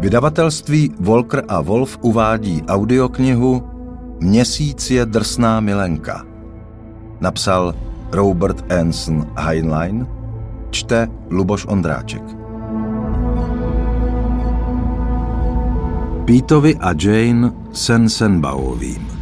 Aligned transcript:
Vydavatelství 0.00 0.94
Volker 1.00 1.44
a 1.48 1.60
Wolf 1.60 1.98
uvádí 2.00 2.62
audioknihu 2.68 3.70
Měsíc 4.20 4.90
je 4.90 5.06
drsná 5.06 5.60
milenka. 5.60 6.24
Napsal 7.20 7.74
Robert 8.12 8.72
Anson 8.72 9.26
Heinlein, 9.36 10.06
čte 10.70 11.08
Luboš 11.30 11.66
Ondráček. 11.66 12.22
Pítovi 16.24 16.76
a 16.76 16.92
Jane 16.98 17.52
Sensenbaovým. 17.72 19.15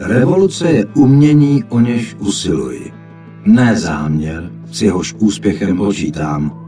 Revoluce 0.00 0.70
je 0.70 0.86
umění, 0.86 1.64
o 1.64 1.80
něž 1.80 2.16
usiluji. 2.18 2.92
Ne 3.46 3.76
záměr, 3.76 4.50
s 4.72 4.82
jehož 4.82 5.14
úspěchem 5.18 5.76
počítám. 5.76 6.66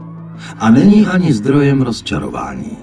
A 0.59 0.69
není 0.69 1.07
ani 1.07 1.33
zdrojem 1.33 1.81
rozčarování. 1.81 2.77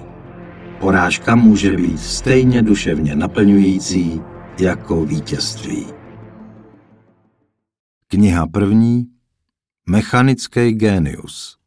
Porážka 0.79 1.35
může 1.35 1.77
být 1.77 1.99
stejně 1.99 2.61
duševně 2.61 3.15
naplňující 3.15 4.21
jako 4.59 5.05
vítězství. 5.05 5.85
Kniha 8.07 8.47
první 8.47 9.07
Mechanický 9.89 10.71
génius 10.71 11.57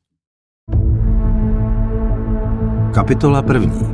Kapitola 2.95 3.43
první 3.43 3.94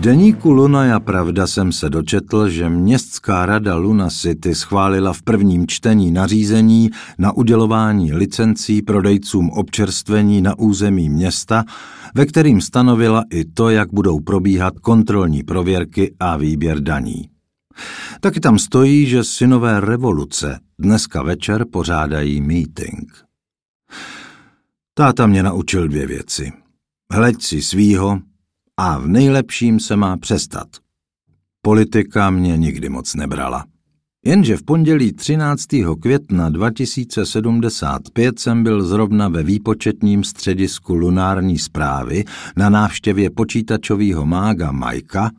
deníku 0.00 0.52
Lunaja 0.52 1.00
Pravda 1.00 1.46
jsem 1.46 1.72
se 1.72 1.90
dočetl, 1.90 2.48
že 2.48 2.68
městská 2.68 3.46
rada 3.46 3.76
Luna 3.76 4.08
City 4.10 4.54
schválila 4.54 5.12
v 5.12 5.22
prvním 5.22 5.66
čtení 5.66 6.10
nařízení 6.10 6.90
na 7.18 7.32
udělování 7.32 8.12
licencí 8.12 8.82
prodejcům 8.82 9.50
občerstvení 9.50 10.42
na 10.42 10.58
území 10.58 11.08
města, 11.08 11.64
ve 12.14 12.26
kterým 12.26 12.60
stanovila 12.60 13.24
i 13.30 13.44
to, 13.44 13.70
jak 13.70 13.92
budou 13.92 14.20
probíhat 14.20 14.78
kontrolní 14.78 15.42
prověrky 15.42 16.14
a 16.20 16.36
výběr 16.36 16.80
daní. 16.80 17.28
Taky 18.20 18.40
tam 18.40 18.58
stojí, 18.58 19.06
že 19.06 19.24
synové 19.24 19.80
revoluce 19.80 20.60
dneska 20.78 21.22
večer 21.22 21.64
pořádají 21.72 22.40
meeting. 22.40 23.12
Táta 24.94 25.26
mě 25.26 25.42
naučil 25.42 25.88
dvě 25.88 26.06
věci. 26.06 26.52
Hleď 27.12 27.42
si 27.42 27.62
svýho 27.62 28.20
a 28.82 28.98
v 28.98 29.08
nejlepším 29.08 29.80
se 29.80 29.96
má 29.96 30.16
přestat. 30.16 30.68
Politika 31.62 32.30
mě 32.30 32.56
nikdy 32.56 32.88
moc 32.88 33.14
nebrala. 33.14 33.64
Jenže 34.24 34.56
v 34.56 34.62
pondělí 34.62 35.12
13. 35.12 35.66
května 36.00 36.50
2075 36.50 38.38
jsem 38.38 38.62
byl 38.62 38.86
zrovna 38.86 39.28
ve 39.28 39.42
výpočetním 39.42 40.24
středisku 40.24 40.94
lunární 40.94 41.58
zprávy 41.58 42.24
na 42.56 42.70
návštěvě 42.70 43.30
počítačového 43.30 44.26
mága 44.26 44.72
Majka 44.72 45.30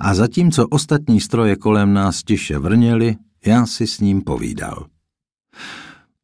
a 0.00 0.14
zatímco 0.14 0.68
ostatní 0.68 1.20
stroje 1.20 1.56
kolem 1.56 1.92
nás 1.92 2.22
tiše 2.22 2.58
vrněli, 2.58 3.16
já 3.46 3.66
si 3.66 3.86
s 3.86 4.00
ním 4.00 4.22
povídal. 4.22 4.86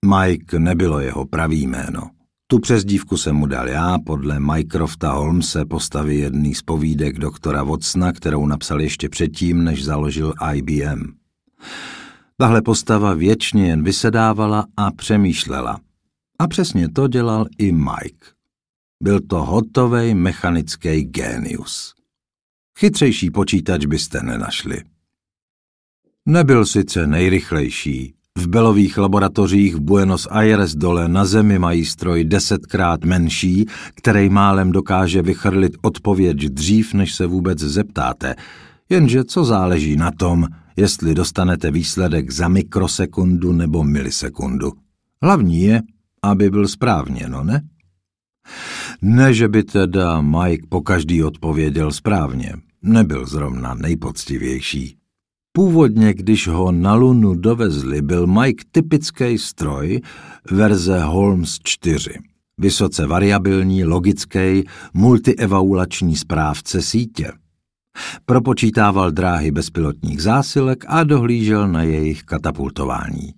Mike 0.06 0.59
nebylo 0.59 1.00
jeho 1.00 1.27
pravý 1.27 1.66
jméno. 1.66 2.22
Tu 2.52 2.58
přezdívku 2.58 3.16
jsem 3.16 3.36
mu 3.36 3.46
dal 3.46 3.68
já 3.68 3.98
podle 4.06 4.40
Mycrofta 4.40 5.12
Holmese 5.12 5.64
postavy 5.64 6.16
jedný 6.16 6.54
z 6.54 6.62
povídek 6.62 7.18
doktora 7.18 7.62
Watsona, 7.62 8.12
kterou 8.12 8.46
napsal 8.46 8.80
ještě 8.80 9.08
předtím, 9.08 9.64
než 9.64 9.84
založil 9.84 10.34
IBM. 10.54 11.12
Tahle 12.36 12.62
postava 12.62 13.14
věčně 13.14 13.68
jen 13.68 13.82
vysedávala 13.82 14.66
a 14.76 14.90
přemýšlela. 14.90 15.80
A 16.38 16.48
přesně 16.48 16.88
to 16.88 17.08
dělal 17.08 17.46
i 17.58 17.72
Mike. 17.72 18.26
Byl 19.02 19.20
to 19.20 19.44
hotovej 19.44 20.14
mechanický 20.14 21.04
génius. 21.04 21.94
Chytřejší 22.78 23.30
počítač 23.30 23.86
byste 23.86 24.22
nenašli. 24.22 24.82
Nebyl 26.26 26.66
sice 26.66 27.06
nejrychlejší, 27.06 28.14
v 28.43 28.48
Belových 28.48 28.98
laboratořích 28.98 29.75
v 29.75 29.81
Buenos 29.81 30.28
Aires 30.31 30.75
dole 30.75 31.09
na 31.09 31.25
zemi 31.25 31.59
mají 31.59 31.84
stroj 31.84 32.25
desetkrát 32.25 33.04
menší, 33.04 33.66
který 33.94 34.28
málem 34.28 34.72
dokáže 34.72 35.22
vychrlit 35.22 35.72
odpověď 35.82 36.37
dřív, 36.37 36.94
než 36.94 37.15
se 37.15 37.26
vůbec 37.26 37.59
zeptáte. 37.59 38.34
Jenže 38.88 39.25
co 39.25 39.44
záleží 39.44 39.97
na 39.97 40.10
tom, 40.10 40.47
jestli 40.76 41.15
dostanete 41.15 41.70
výsledek 41.70 42.31
za 42.31 42.48
mikrosekundu 42.48 43.53
nebo 43.53 43.84
milisekundu. 43.84 44.72
Hlavní 45.22 45.60
je, 45.60 45.82
aby 46.22 46.50
byl 46.50 46.69
správně, 46.69 47.28
no 47.28 47.44
ne? 47.44 47.62
Ne, 49.03 49.34
že 49.34 49.49
by 49.49 49.62
teda 49.62 50.20
Mike 50.20 50.66
po 50.69 50.81
každý 50.81 51.25
odpověděl 51.25 51.93
správně. 51.93 52.53
Nebyl 52.82 53.26
zrovna 53.26 53.75
nejpoctivější. 53.75 55.01
Původně, 55.54 56.14
když 56.14 56.48
ho 56.48 56.72
na 56.72 56.94
Lunu 56.94 57.34
dovezli, 57.34 58.02
byl 58.02 58.26
Mike 58.26 58.64
typický 58.70 59.38
stroj 59.38 60.00
verze 60.50 61.00
Holmes 61.00 61.58
4. 61.62 62.10
Vysoce 62.58 63.06
variabilní, 63.06 63.84
logický, 63.84 64.64
multievaulační 64.94 66.16
správce 66.16 66.82
sítě. 66.82 67.32
Propočítával 68.26 69.10
dráhy 69.10 69.50
bezpilotních 69.50 70.22
zásilek 70.22 70.84
a 70.88 71.04
dohlížel 71.04 71.69
na 71.69 71.82
jejich 71.82 72.22
katapultování. 72.22 73.34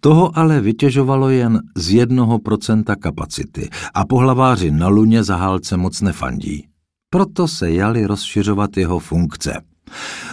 Toho 0.00 0.38
ale 0.38 0.60
vytěžovalo 0.60 1.28
jen 1.28 1.60
z 1.76 1.92
jednoho 1.92 2.38
procenta 2.38 2.96
kapacity 2.96 3.68
a 3.94 4.04
pohlaváři 4.04 4.70
na 4.70 4.88
Luně 4.88 5.24
zahálce 5.24 5.76
moc 5.76 6.00
nefandí. 6.00 6.66
Proto 7.10 7.48
se 7.48 7.70
jali 7.70 8.06
rozšiřovat 8.06 8.76
jeho 8.76 8.98
funkce– 8.98 9.60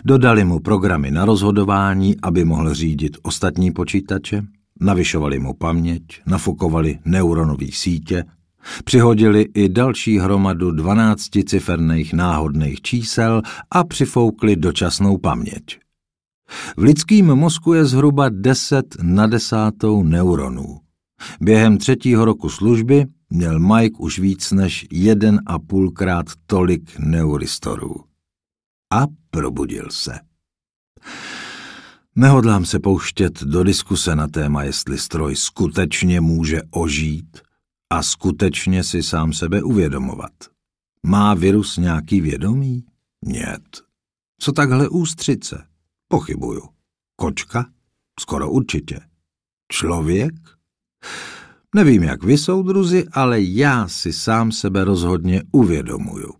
Dodali 0.05 0.43
mu 0.43 0.59
programy 0.59 1.11
na 1.11 1.25
rozhodování, 1.25 2.15
aby 2.21 2.45
mohl 2.45 2.73
řídit 2.73 3.17
ostatní 3.21 3.71
počítače, 3.71 4.43
navyšovali 4.81 5.39
mu 5.39 5.53
paměť, 5.53 6.03
nafukovali 6.25 6.99
neuronové 7.05 7.67
sítě, 7.71 8.23
přihodili 8.83 9.45
i 9.53 9.69
další 9.69 10.19
hromadu 10.19 10.71
dvanácticiferných 10.71 12.13
náhodných 12.13 12.81
čísel 12.81 13.41
a 13.71 13.83
přifoukli 13.83 14.55
dočasnou 14.55 15.17
paměť. 15.17 15.79
V 16.77 16.81
lidském 16.81 17.25
mozku 17.25 17.73
je 17.73 17.85
zhruba 17.85 18.29
10 18.29 18.85
na 19.01 19.27
desátou 19.27 20.03
neuronů. 20.03 20.77
Během 21.41 21.77
třetího 21.77 22.25
roku 22.25 22.49
služby 22.49 23.05
měl 23.29 23.59
Mike 23.59 23.97
už 23.99 24.19
víc 24.19 24.51
než 24.51 24.87
jeden 24.91 25.39
a 25.45 25.59
půlkrát 25.59 26.25
tolik 26.45 26.99
neuristorů 26.99 28.08
a 28.93 29.07
probudil 29.31 29.91
se. 29.91 30.19
Nehodlám 32.15 32.65
se 32.65 32.79
pouštět 32.79 33.43
do 33.43 33.63
diskuse 33.63 34.15
na 34.15 34.27
téma, 34.27 34.63
jestli 34.63 34.97
stroj 34.97 35.35
skutečně 35.35 36.21
může 36.21 36.61
ožít 36.71 37.37
a 37.89 38.03
skutečně 38.03 38.83
si 38.83 39.03
sám 39.03 39.33
sebe 39.33 39.63
uvědomovat. 39.63 40.31
Má 41.05 41.33
virus 41.33 41.77
nějaký 41.77 42.21
vědomí? 42.21 42.85
Nět. 43.25 43.81
Co 44.41 44.51
takhle 44.51 44.89
ústřice? 44.89 45.67
Pochybuju. 46.07 46.61
Kočka? 47.15 47.65
Skoro 48.19 48.51
určitě. 48.51 48.99
Člověk? 49.71 50.33
Nevím, 51.75 52.03
jak 52.03 52.23
vy, 52.23 52.37
soudruzi, 52.37 53.07
ale 53.11 53.41
já 53.41 53.87
si 53.87 54.13
sám 54.13 54.51
sebe 54.51 54.83
rozhodně 54.83 55.43
uvědomuju. 55.51 56.38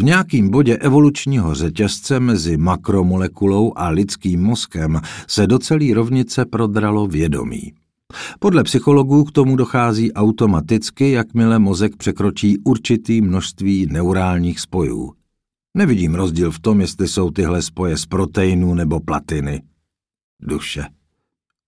V 0.00 0.02
nějakým 0.02 0.50
bodě 0.50 0.76
evolučního 0.76 1.54
řetězce 1.54 2.20
mezi 2.20 2.56
makromolekulou 2.56 3.78
a 3.78 3.88
lidským 3.88 4.42
mozkem 4.42 5.00
se 5.28 5.46
do 5.46 5.58
celé 5.58 5.94
rovnice 5.94 6.44
prodralo 6.44 7.06
vědomí. 7.06 7.72
Podle 8.38 8.64
psychologů 8.64 9.24
k 9.24 9.32
tomu 9.32 9.56
dochází 9.56 10.12
automaticky, 10.12 11.10
jakmile 11.10 11.58
mozek 11.58 11.96
překročí 11.96 12.58
určitý 12.58 13.20
množství 13.20 13.86
neurálních 13.90 14.60
spojů. 14.60 15.12
Nevidím 15.76 16.14
rozdíl 16.14 16.50
v 16.50 16.60
tom, 16.60 16.80
jestli 16.80 17.08
jsou 17.08 17.30
tyhle 17.30 17.62
spoje 17.62 17.96
z 17.96 18.06
proteinů 18.06 18.74
nebo 18.74 19.00
platiny. 19.00 19.62
Duše. 20.42 20.84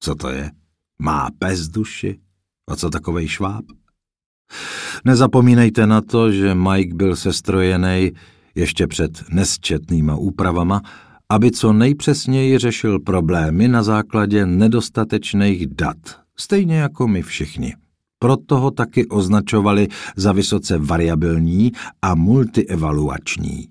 Co 0.00 0.14
to 0.14 0.28
je? 0.28 0.50
Má 0.98 1.28
pes 1.38 1.68
duši? 1.68 2.18
A 2.68 2.76
co 2.76 2.90
takovej 2.90 3.28
šváb? 3.28 3.64
Nezapomínejte 5.04 5.86
na 5.86 6.00
to, 6.00 6.32
že 6.32 6.54
Mike 6.54 6.94
byl 6.94 7.16
sestrojený 7.16 8.12
ještě 8.54 8.86
před 8.86 9.24
nesčetnýma 9.30 10.16
úpravama, 10.16 10.82
aby 11.28 11.50
co 11.50 11.72
nejpřesněji 11.72 12.58
řešil 12.58 13.00
problémy 13.00 13.68
na 13.68 13.82
základě 13.82 14.46
nedostatečných 14.46 15.66
dat, 15.66 15.96
stejně 16.36 16.76
jako 16.76 17.08
my 17.08 17.22
všichni. 17.22 17.74
Proto 18.18 18.58
ho 18.58 18.70
taky 18.70 19.06
označovali 19.06 19.88
za 20.16 20.32
vysoce 20.32 20.78
variabilní 20.78 21.72
a 22.02 22.14
multievaluační. 22.14 23.68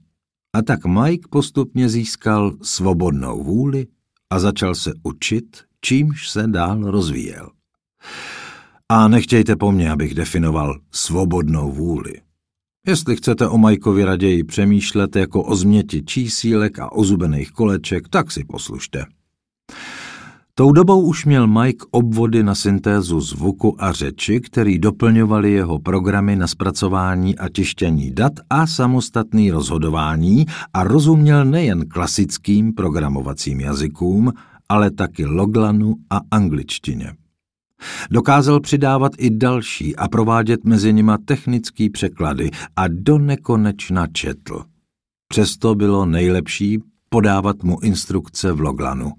A 0.54 0.62
tak 0.62 0.86
Mike 0.86 1.28
postupně 1.30 1.90
získal 1.90 2.54
svobodnou 2.62 3.44
vůli 3.44 3.88
a 4.30 4.40
začal 4.40 4.76
se 4.76 4.94
učit, 5.04 5.58
čímž 5.82 6.30
se 6.30 6.48
dál 6.48 6.92
rozvíjel. 6.92 7.50
A 8.92 9.08
nechtějte 9.08 9.56
po 9.56 9.72
mně, 9.72 9.92
abych 9.92 10.14
definoval 10.14 10.80
svobodnou 10.92 11.72
vůli. 11.72 12.14
Jestli 12.88 13.16
chcete 13.16 13.48
o 13.48 13.58
Majkovi 13.58 14.06
raději 14.06 14.44
přemýšlet 14.44 15.16
jako 15.16 15.44
o 15.44 15.56
změti 15.56 16.04
čísílek 16.06 16.80
a 16.80 16.92
ozubených 16.92 17.52
koleček, 17.52 18.10
tak 18.10 18.32
si 18.32 18.44
poslušte. 18.44 19.06
Tou 20.56 20.72
dobou 20.72 21.02
už 21.02 21.26
měl 21.26 21.48
Mike 21.48 21.86
obvody 21.92 22.44
na 22.44 22.56
syntézu 22.56 23.22
zvuku 23.22 23.84
a 23.84 23.92
řeči, 23.92 24.40
který 24.40 24.80
doplňovali 24.80 25.52
jeho 25.52 25.80
programy 25.80 26.36
na 26.36 26.48
zpracování 26.48 27.38
a 27.38 27.50
tištění 27.50 28.12
dat 28.12 28.34
a 28.50 28.68
samostatný 28.68 29.52
rozhodování 29.52 30.46
a 30.74 30.84
rozuměl 30.84 31.46
nejen 31.46 31.90
klasickým 31.90 32.74
programovacím 32.74 33.60
jazykům, 33.60 34.34
ale 34.70 34.92
taky 34.92 35.26
loglanu 35.26 35.96
a 36.10 36.20
angličtině. 36.32 37.14
Dokázal 38.12 38.60
přidávat 38.60 39.12
i 39.18 39.30
další 39.30 39.96
a 39.96 40.08
provádět 40.08 40.64
mezi 40.64 40.94
nima 40.94 41.18
technický 41.26 41.90
překlady 41.90 42.52
a 42.76 42.88
do 42.88 43.18
nekonečna 43.18 44.08
četl. 44.08 44.64
Přesto 45.28 45.76
bylo 45.76 46.06
nejlepší 46.06 46.80
podávat 47.10 47.64
mu 47.64 47.78
instrukce 47.84 48.52
v 48.52 48.60
Loglanu. 48.60 49.12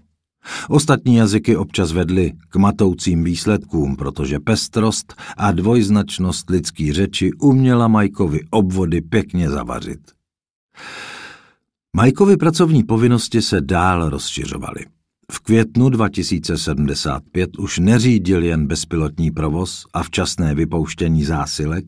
Ostatní 0.69 1.17
jazyky 1.17 1.57
občas 1.57 1.93
vedly 1.93 2.33
k 2.49 2.57
matoucím 2.57 3.25
výsledkům, 3.25 3.97
protože 3.97 4.41
pestrost 4.41 5.15
a 5.37 5.53
dvojznačnost 5.53 6.51
lidský 6.51 6.93
řeči 6.93 7.33
uměla 7.33 7.89
Majkovi 7.89 8.41
obvody 8.51 9.01
pěkně 9.01 9.51
zavařit. 9.51 10.01
Majkovi 11.97 12.37
pracovní 12.37 12.85
povinnosti 12.85 13.43
se 13.43 13.61
dál 13.61 14.09
rozšiřovaly. 14.11 14.85
V 15.33 15.41
květnu 15.41 15.89
2075 15.89 17.59
už 17.59 17.79
neřídil 17.79 18.43
jen 18.43 18.67
bezpilotní 18.67 19.31
provoz 19.31 19.85
a 19.95 20.03
včasné 20.03 20.55
vypouštění 20.55 21.25
zásilek, 21.25 21.85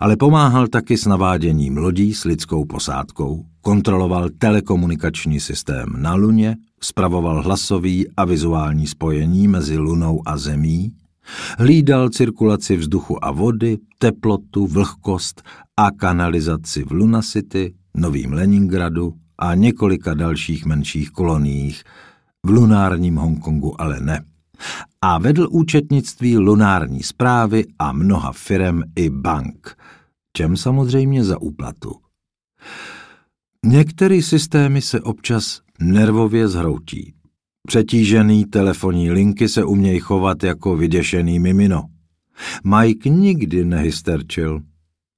ale 0.00 0.16
pomáhal 0.16 0.68
taky 0.68 0.96
s 0.96 1.06
naváděním 1.06 1.76
lodí 1.76 2.14
s 2.14 2.24
lidskou 2.24 2.64
posádkou, 2.64 3.44
kontroloval 3.60 4.28
telekomunikační 4.38 5.40
systém 5.40 5.86
na 5.96 6.14
Luně, 6.14 6.56
spravoval 6.80 7.42
hlasový 7.42 8.06
a 8.16 8.24
vizuální 8.24 8.86
spojení 8.86 9.48
mezi 9.48 9.78
Lunou 9.78 10.22
a 10.26 10.36
Zemí, 10.36 10.92
hlídal 11.58 12.08
cirkulaci 12.08 12.76
vzduchu 12.76 13.24
a 13.24 13.30
vody, 13.30 13.78
teplotu, 13.98 14.66
vlhkost 14.66 15.42
a 15.76 15.90
kanalizaci 15.90 16.84
v 16.84 16.92
Lunacity, 16.92 17.74
Novým 17.96 18.32
Leningradu 18.32 19.14
a 19.38 19.54
několika 19.54 20.14
dalších 20.14 20.66
menších 20.66 21.10
koloniích, 21.10 21.82
v 22.46 22.50
lunárním 22.50 23.16
Hongkongu 23.16 23.80
ale 23.80 24.00
ne. 24.00 24.24
A 25.00 25.18
vedl 25.18 25.48
účetnictví 25.50 26.38
lunární 26.38 27.02
zprávy 27.02 27.64
a 27.78 27.92
mnoha 27.92 28.32
firem 28.32 28.82
i 28.96 29.10
bank, 29.10 29.76
čem 30.32 30.56
samozřejmě 30.56 31.24
za 31.24 31.40
úplatu. 31.40 31.94
Některé 33.64 34.22
systémy 34.22 34.82
se 34.82 35.00
občas 35.00 35.60
nervově 35.80 36.48
zhroutí. 36.48 37.14
Přetížený 37.66 38.44
telefonní 38.44 39.10
linky 39.10 39.48
se 39.48 39.64
umějí 39.64 39.98
chovat 39.98 40.42
jako 40.42 40.76
vyděšený 40.76 41.38
mimino. 41.38 41.82
Mike 42.64 43.08
nikdy 43.08 43.64
nehysterčil. 43.64 44.60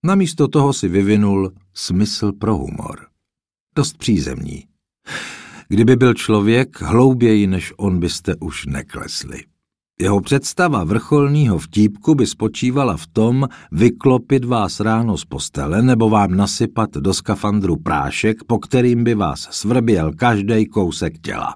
Namísto 0.05 0.49
toho 0.49 0.73
si 0.73 0.89
vyvinul 0.89 1.53
smysl 1.75 2.33
pro 2.33 2.57
humor. 2.57 3.07
Dost 3.77 3.99
přízemní. 3.99 4.65
Kdyby 5.73 5.97
byl 5.97 6.15
člověk, 6.15 6.83
hlouběji 6.83 7.47
než 7.47 7.73
on 7.77 8.01
byste 8.01 8.35
už 8.41 8.67
neklesli. 8.67 9.41
Jeho 10.01 10.21
představa 10.21 10.85
vrcholného 10.85 11.59
vtípku 11.59 12.15
by 12.15 12.27
spočívala 12.27 12.97
v 12.97 13.07
tom 13.07 13.49
vyklopit 13.71 14.45
vás 14.45 14.81
ráno 14.81 15.17
z 15.17 15.25
postele 15.25 15.83
nebo 15.83 16.11
vám 16.11 16.35
nasypat 16.35 16.91
do 16.91 17.15
skafandru 17.15 17.77
prášek, 17.77 18.45
po 18.45 18.59
kterým 18.59 19.05
by 19.05 19.15
vás 19.15 19.49
svrběl 19.51 20.13
každý 20.13 20.67
kousek 20.67 21.19
těla. 21.19 21.55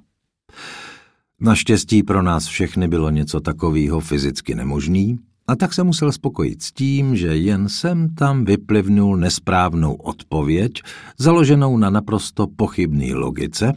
Naštěstí 1.40 2.02
pro 2.02 2.22
nás 2.22 2.46
všechny 2.46 2.88
bylo 2.88 3.10
něco 3.10 3.40
takového 3.40 4.00
fyzicky 4.00 4.54
nemožný, 4.54 5.18
a 5.48 5.56
tak 5.56 5.74
se 5.74 5.82
musel 5.82 6.12
spokojit 6.12 6.62
s 6.62 6.72
tím, 6.72 7.16
že 7.16 7.36
jen 7.36 7.68
sem 7.68 8.14
tam 8.14 8.44
vyplivnul 8.44 9.16
nesprávnou 9.16 9.94
odpověď, 9.94 10.72
založenou 11.18 11.78
na 11.78 11.90
naprosto 11.90 12.46
pochybné 12.46 13.14
logice, 13.14 13.72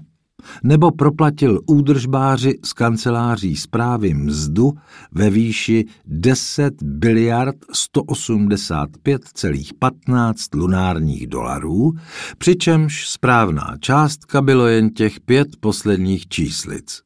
nebo 0.64 0.92
proplatil 0.92 1.60
údržbáři 1.66 2.60
z 2.66 2.74
kanceláří 2.74 3.56
zprávy 3.56 4.14
mzdu 4.14 4.74
ve 5.12 5.30
výši 5.30 5.86
10 6.06 6.84
biliard 6.84 7.56
185,15 7.98 10.34
lunárních 10.54 11.28
dolarů, 11.28 11.92
přičemž 12.38 13.10
správná 13.10 13.76
částka 13.80 14.42
bylo 14.42 14.68
jen 14.68 14.90
těch 14.90 15.20
pět 15.20 15.48
posledních 15.60 16.28
číslic. 16.28 17.02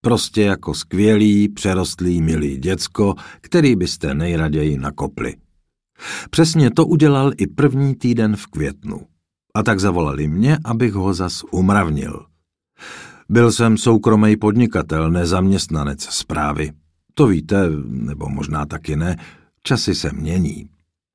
Prostě 0.00 0.42
jako 0.42 0.74
skvělý, 0.74 1.48
přerostlý, 1.48 2.22
milý 2.22 2.56
děcko, 2.56 3.14
který 3.40 3.76
byste 3.76 4.14
nejraději 4.14 4.78
nakopli. 4.78 5.34
Přesně 6.30 6.70
to 6.70 6.86
udělal 6.86 7.32
i 7.36 7.46
první 7.46 7.94
týden 7.94 8.36
v 8.36 8.46
květnu. 8.46 9.00
A 9.54 9.62
tak 9.62 9.80
zavolali 9.80 10.28
mě, 10.28 10.58
abych 10.64 10.92
ho 10.92 11.14
zas 11.14 11.44
umravnil. 11.50 12.26
Byl 13.28 13.52
jsem 13.52 13.76
soukromý 13.76 14.36
podnikatel, 14.36 15.10
nezaměstnanec 15.10 16.02
zprávy. 16.02 16.72
To 17.14 17.26
víte, 17.26 17.70
nebo 17.84 18.28
možná 18.28 18.66
taky 18.66 18.96
ne, 18.96 19.16
časy 19.62 19.94
se 19.94 20.10
mění. 20.12 20.68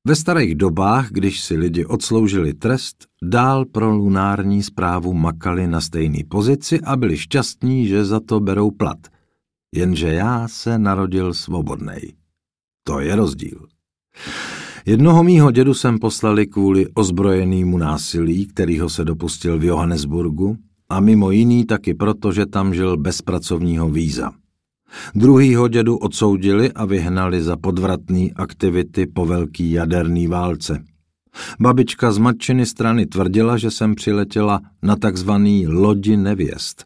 Ve 0.06 0.16
starých 0.16 0.54
dobách, 0.54 1.10
když 1.10 1.40
si 1.40 1.56
lidi 1.56 1.84
odsloužili 1.84 2.54
trest, 2.54 3.06
dál 3.22 3.64
pro 3.64 3.90
lunární 3.90 4.62
zprávu 4.62 5.12
makali 5.12 5.66
na 5.66 5.80
stejné 5.80 6.18
pozici 6.28 6.80
a 6.80 6.96
byli 6.96 7.16
šťastní, 7.16 7.86
že 7.86 8.04
za 8.04 8.20
to 8.20 8.40
berou 8.40 8.70
plat. 8.70 8.98
Jenže 9.74 10.12
já 10.12 10.48
se 10.48 10.78
narodil 10.78 11.34
svobodnej. 11.34 12.12
To 12.84 13.00
je 13.00 13.16
rozdíl. 13.16 13.66
Jednoho 14.86 15.24
mýho 15.24 15.50
dědu 15.50 15.74
jsem 15.74 15.98
poslali 15.98 16.46
kvůli 16.46 16.86
ozbrojenému 16.94 17.78
násilí, 17.78 18.46
kterýho 18.46 18.88
se 18.88 19.04
dopustil 19.04 19.58
v 19.58 19.64
Johannesburgu, 19.64 20.56
a 20.92 21.00
mimo 21.00 21.30
jiný 21.30 21.64
taky 21.64 21.94
proto, 21.94 22.32
že 22.32 22.46
tam 22.46 22.74
žil 22.74 22.96
bez 22.96 23.22
pracovního 23.22 23.88
víza. 23.88 24.32
Druhýho 25.14 25.68
dědu 25.68 25.96
odsoudili 25.96 26.72
a 26.72 26.84
vyhnali 26.84 27.42
za 27.42 27.56
podvratné 27.56 28.28
aktivity 28.36 29.06
po 29.06 29.26
velký 29.26 29.72
jaderný 29.72 30.26
válce. 30.26 30.84
Babička 31.60 32.12
z 32.12 32.18
matčiny 32.18 32.66
strany 32.66 33.06
tvrdila, 33.06 33.56
že 33.56 33.70
jsem 33.70 33.94
přiletěla 33.94 34.60
na 34.82 34.96
takzvaný 34.96 35.66
lodi 35.66 36.16
nevěst, 36.16 36.84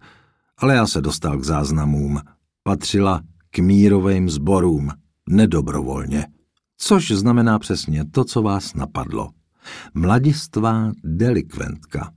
ale 0.58 0.74
já 0.74 0.86
se 0.86 1.00
dostal 1.00 1.38
k 1.38 1.44
záznamům. 1.44 2.20
Patřila 2.62 3.22
k 3.50 3.58
mírovým 3.58 4.30
sborům, 4.30 4.90
nedobrovolně. 5.28 6.26
Což 6.78 7.10
znamená 7.10 7.58
přesně 7.58 8.04
to, 8.04 8.24
co 8.24 8.42
vás 8.42 8.74
napadlo. 8.74 9.30
Mladistvá 9.94 10.92
delikventka. 11.04 12.12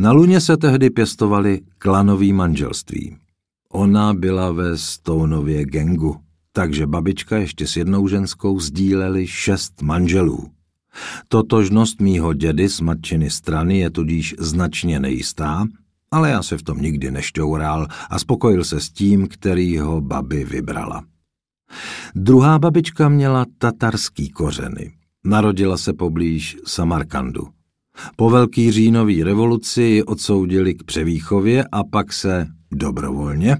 Na 0.00 0.12
Luně 0.12 0.40
se 0.40 0.56
tehdy 0.56 0.90
pěstovali 0.90 1.60
klanový 1.78 2.32
manželství. 2.32 3.16
Ona 3.68 4.14
byla 4.14 4.52
ve 4.52 4.78
Stoneově 4.78 5.64
gengu, 5.64 6.16
takže 6.52 6.86
babička 6.86 7.36
ještě 7.36 7.66
s 7.66 7.76
jednou 7.76 8.08
ženskou 8.08 8.60
sdíleli 8.60 9.26
šest 9.26 9.82
manželů. 9.82 10.50
Totožnost 11.28 12.00
mýho 12.00 12.34
dědy 12.34 12.68
z 12.68 12.80
matčiny 12.80 13.30
strany 13.30 13.78
je 13.78 13.90
tudíž 13.90 14.34
značně 14.38 15.00
nejistá, 15.00 15.66
ale 16.10 16.30
já 16.30 16.42
se 16.42 16.58
v 16.58 16.62
tom 16.62 16.78
nikdy 16.78 17.10
nešťoural 17.10 17.86
a 18.10 18.18
spokojil 18.18 18.64
se 18.64 18.80
s 18.80 18.90
tím, 18.90 19.28
který 19.28 19.78
ho 19.78 20.00
babi 20.00 20.44
vybrala. 20.44 21.04
Druhá 22.14 22.58
babička 22.58 23.08
měla 23.08 23.46
tatarský 23.58 24.28
kořeny. 24.28 24.92
Narodila 25.24 25.76
se 25.76 25.92
poblíž 25.92 26.56
Samarkandu. 26.66 27.57
Po 28.16 28.30
velký 28.30 28.70
říjnový 28.70 29.22
revoluci 29.22 29.82
ji 29.82 30.02
odsoudili 30.02 30.74
k 30.74 30.82
převýchově 30.82 31.64
a 31.72 31.84
pak 31.84 32.12
se, 32.12 32.46
dobrovolně, 32.72 33.56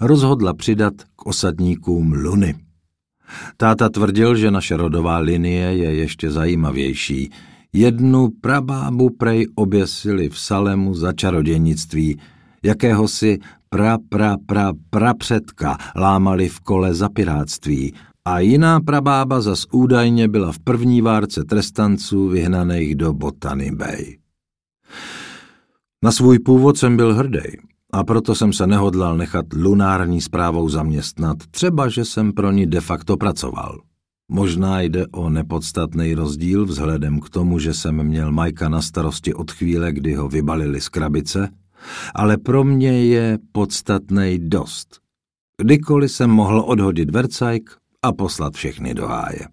rozhodla 0.00 0.54
přidat 0.54 0.94
k 1.16 1.26
osadníkům 1.26 2.12
Luny. 2.12 2.54
Táta 3.56 3.88
tvrdil, 3.88 4.36
že 4.36 4.50
naše 4.50 4.76
rodová 4.76 5.18
linie 5.18 5.76
je 5.76 5.94
ještě 5.94 6.30
zajímavější. 6.30 7.30
Jednu 7.72 8.28
prabábu 8.40 9.10
prej 9.10 9.46
oběsili 9.54 10.28
v 10.28 10.38
Salemu 10.38 10.94
za 10.94 11.12
čarodějnictví, 11.12 12.20
jakéhosi 12.62 13.38
pra 13.68 13.98
pra 14.08 14.36
pra 14.46 14.72
pra 14.90 15.14
předka 15.14 15.78
lámali 15.96 16.48
v 16.48 16.60
kole 16.60 16.94
za 16.94 17.08
piráctví 17.08 17.94
a 18.30 18.40
jiná 18.40 18.80
prabába 18.80 19.40
zas 19.40 19.66
údajně 19.72 20.28
byla 20.28 20.52
v 20.52 20.58
první 20.58 21.00
várce 21.00 21.44
trestanců 21.44 22.28
vyhnaných 22.28 22.94
do 22.94 23.12
Botany 23.12 23.70
Bay. 23.70 24.18
Na 26.04 26.12
svůj 26.12 26.38
původ 26.38 26.78
jsem 26.78 26.96
byl 26.96 27.14
hrdý 27.14 27.40
a 27.92 28.04
proto 28.04 28.34
jsem 28.34 28.52
se 28.52 28.66
nehodlal 28.66 29.16
nechat 29.16 29.46
lunární 29.52 30.20
zprávou 30.20 30.68
zaměstnat, 30.68 31.36
třeba 31.50 31.88
že 31.88 32.04
jsem 32.04 32.32
pro 32.32 32.50
ní 32.52 32.66
de 32.66 32.80
facto 32.80 33.16
pracoval. 33.16 33.80
Možná 34.28 34.80
jde 34.80 35.06
o 35.06 35.30
nepodstatný 35.30 36.14
rozdíl 36.14 36.66
vzhledem 36.66 37.20
k 37.20 37.30
tomu, 37.30 37.58
že 37.58 37.74
jsem 37.74 38.02
měl 38.02 38.32
Majka 38.32 38.68
na 38.68 38.82
starosti 38.82 39.34
od 39.34 39.50
chvíle, 39.50 39.92
kdy 39.92 40.14
ho 40.14 40.28
vybalili 40.28 40.80
z 40.80 40.88
krabice, 40.88 41.48
ale 42.14 42.38
pro 42.38 42.64
mě 42.64 43.04
je 43.04 43.38
podstatný 43.52 44.38
dost. 44.38 45.00
Kdykoliv 45.62 46.12
jsem 46.12 46.30
mohl 46.30 46.60
odhodit 46.60 47.10
vercajk 47.10 47.80
a 48.02 48.12
poslat 48.12 48.54
všechny 48.54 48.94
do 48.94 49.06
háje. 49.06 49.48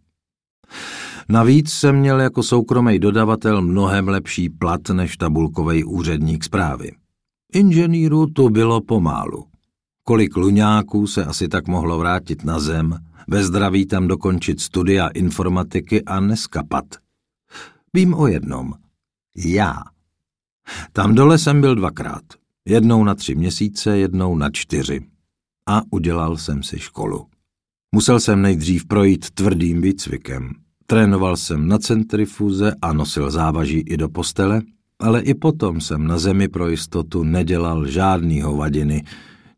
Navíc 1.30 1.72
jsem 1.72 1.96
měl 1.96 2.20
jako 2.20 2.44
soukromý 2.44 3.00
dodavatel 3.00 3.62
mnohem 3.62 4.08
lepší 4.08 4.50
plat 4.50 4.90
než 4.90 5.18
tabulkový 5.18 5.84
úředník 5.84 6.44
zprávy. 6.44 6.92
Inženýru 7.54 8.28
to 8.28 8.50
bylo 8.50 8.82
pomálu. 8.82 9.46
Kolik 10.04 10.38
luňáků 10.38 11.08
se 11.08 11.26
asi 11.26 11.48
tak 11.48 11.68
mohlo 11.68 12.00
vrátit 12.00 12.44
na 12.44 12.60
zem, 12.60 13.00
ve 13.28 13.44
zdraví 13.44 13.86
tam 13.86 14.08
dokončit 14.08 14.62
studia 14.62 15.08
informatiky 15.08 16.04
a 16.04 16.20
neskapat. 16.20 16.86
Vím 17.94 18.14
o 18.14 18.28
jednom. 18.28 18.74
Já. 19.36 19.84
Tam 20.92 21.16
dole 21.16 21.38
jsem 21.38 21.62
byl 21.62 21.76
dvakrát. 21.76 22.24
Jednou 22.68 23.04
na 23.04 23.16
tři 23.16 23.36
měsíce, 23.36 23.98
jednou 23.98 24.38
na 24.38 24.50
čtyři. 24.50 25.06
A 25.70 25.82
udělal 25.92 26.38
jsem 26.38 26.64
si 26.64 26.80
školu. 26.80 27.28
Musel 27.98 28.20
jsem 28.20 28.42
nejdřív 28.42 28.86
projít 28.86 29.30
tvrdým 29.30 29.82
výcvikem. 29.82 30.54
Trénoval 30.86 31.38
jsem 31.38 31.68
na 31.68 31.78
centrifuze 31.78 32.74
a 32.82 32.94
nosil 32.94 33.32
závaží 33.32 33.80
i 33.80 33.98
do 33.98 34.10
postele, 34.10 34.62
ale 35.00 35.22
i 35.22 35.34
potom 35.34 35.82
jsem 35.82 36.08
na 36.08 36.18
zemi 36.18 36.48
pro 36.48 36.70
jistotu 36.70 37.24
nedělal 37.24 37.88
žádný 37.88 38.42
hovadiny. 38.42 39.04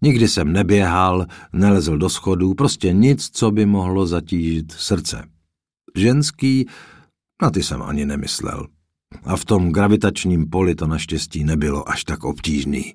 Nikdy 0.02 0.28
jsem 0.28 0.54
neběhal, 0.54 1.26
nelezl 1.54 1.98
do 1.98 2.10
schodů, 2.10 2.54
prostě 2.54 2.94
nic, 2.94 3.30
co 3.30 3.52
by 3.52 3.66
mohlo 3.66 4.08
zatížit 4.08 4.72
srdce. 4.72 5.24
Ženský, 5.96 6.66
na 7.42 7.50
ty 7.50 7.64
jsem 7.64 7.82
ani 7.82 8.06
nemyslel. 8.06 8.68
A 9.24 9.36
v 9.36 9.46
tom 9.46 9.72
gravitačním 9.72 10.50
poli 10.50 10.76
to 10.76 10.88
naštěstí 10.88 11.44
nebylo 11.44 11.90
až 11.90 12.04
tak 12.04 12.24
obtížný. 12.24 12.94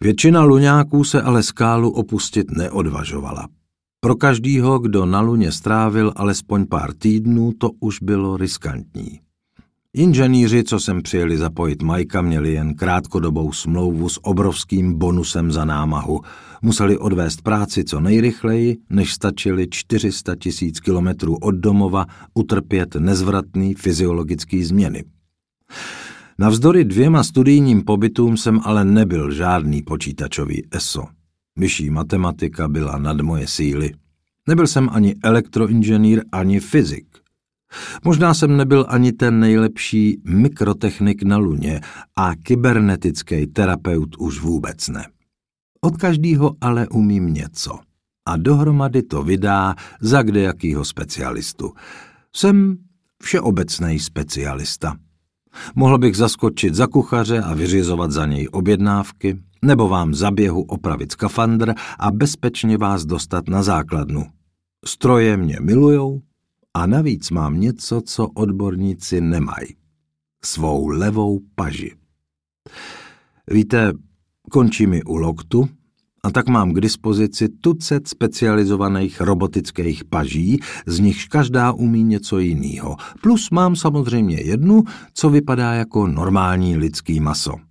Většina 0.00 0.42
luňáků 0.42 1.04
se 1.04 1.22
ale 1.22 1.42
skálu 1.42 1.90
opustit 1.90 2.50
neodvažovala. 2.50 3.48
Pro 4.00 4.16
každýho, 4.16 4.78
kdo 4.78 5.06
na 5.06 5.20
luně 5.20 5.52
strávil 5.52 6.12
alespoň 6.16 6.66
pár 6.66 6.94
týdnů, 6.94 7.52
to 7.58 7.70
už 7.80 7.98
bylo 8.02 8.36
riskantní. 8.36 9.20
Inženýři, 9.94 10.64
co 10.64 10.80
sem 10.80 11.02
přijeli 11.02 11.38
zapojit 11.38 11.82
Majka, 11.82 12.22
měli 12.22 12.52
jen 12.52 12.74
krátkodobou 12.74 13.52
smlouvu 13.52 14.08
s 14.08 14.20
obrovským 14.24 14.98
bonusem 14.98 15.52
za 15.52 15.64
námahu. 15.64 16.20
Museli 16.62 16.98
odvést 16.98 17.42
práci 17.42 17.84
co 17.84 18.00
nejrychleji, 18.00 18.76
než 18.90 19.12
stačili 19.12 19.66
400 19.70 20.36
tisíc 20.36 20.80
kilometrů 20.80 21.36
od 21.36 21.54
domova 21.54 22.06
utrpět 22.34 22.94
nezvratný 22.94 23.74
fyziologický 23.74 24.64
změny. 24.64 25.04
Navzdory 26.38 26.84
dvěma 26.84 27.22
studijním 27.22 27.84
pobytům 27.84 28.36
jsem 28.36 28.60
ale 28.64 28.84
nebyl 28.84 29.30
žádný 29.30 29.82
počítačový 29.82 30.66
ESO. 30.70 31.15
Vyšší 31.56 31.90
matematika 31.90 32.68
byla 32.68 32.98
nad 32.98 33.20
moje 33.20 33.46
síly. 33.46 33.92
Nebyl 34.48 34.66
jsem 34.66 34.88
ani 34.92 35.14
elektroinženýr, 35.22 36.22
ani 36.32 36.60
fyzik. 36.60 37.06
Možná 38.04 38.34
jsem 38.34 38.56
nebyl 38.56 38.86
ani 38.88 39.12
ten 39.12 39.40
nejlepší 39.40 40.22
mikrotechnik 40.24 41.22
na 41.22 41.36
luně 41.36 41.80
a 42.16 42.34
kybernetický 42.34 43.46
terapeut 43.46 44.16
už 44.18 44.40
vůbec 44.40 44.88
ne. 44.88 45.06
Od 45.80 45.96
každého 45.96 46.56
ale 46.60 46.88
umím 46.88 47.34
něco. 47.34 47.78
A 48.26 48.36
dohromady 48.36 49.02
to 49.02 49.22
vydá 49.22 49.74
za 50.00 50.22
kdejakýho 50.22 50.84
specialistu. 50.84 51.72
Jsem 52.36 52.76
všeobecný 53.22 53.98
specialista. 53.98 54.96
Mohl 55.74 55.98
bych 55.98 56.16
zaskočit 56.16 56.74
za 56.74 56.86
kuchaře 56.86 57.40
a 57.40 57.54
vyřizovat 57.54 58.10
za 58.10 58.26
něj 58.26 58.48
objednávky, 58.52 59.38
nebo 59.66 59.88
vám 59.88 60.14
za 60.14 60.30
běhu 60.30 60.62
opravit 60.62 61.12
skafandr 61.12 61.74
a 61.98 62.10
bezpečně 62.10 62.78
vás 62.78 63.04
dostat 63.04 63.48
na 63.48 63.62
základnu. 63.62 64.24
Stroje 64.84 65.36
mě 65.36 65.56
milujou 65.60 66.20
a 66.74 66.86
navíc 66.86 67.30
mám 67.30 67.60
něco, 67.60 68.00
co 68.00 68.28
odborníci 68.28 69.20
nemají. 69.20 69.66
Svou 70.44 70.88
levou 70.88 71.40
paži. 71.54 71.92
Víte, 73.50 73.92
končí 74.50 74.86
mi 74.86 75.02
u 75.02 75.16
loktu 75.16 75.68
a 76.24 76.30
tak 76.30 76.48
mám 76.48 76.72
k 76.72 76.80
dispozici 76.80 77.48
tucet 77.48 78.08
specializovaných 78.08 79.20
robotických 79.20 80.04
paží, 80.04 80.60
z 80.86 81.00
nichž 81.00 81.28
každá 81.28 81.72
umí 81.72 82.02
něco 82.02 82.38
jiného. 82.38 82.96
Plus 83.22 83.50
mám 83.50 83.76
samozřejmě 83.76 84.40
jednu, 84.40 84.82
co 85.14 85.30
vypadá 85.30 85.72
jako 85.72 86.06
normální 86.06 86.76
lidský 86.76 87.20
maso. 87.20 87.65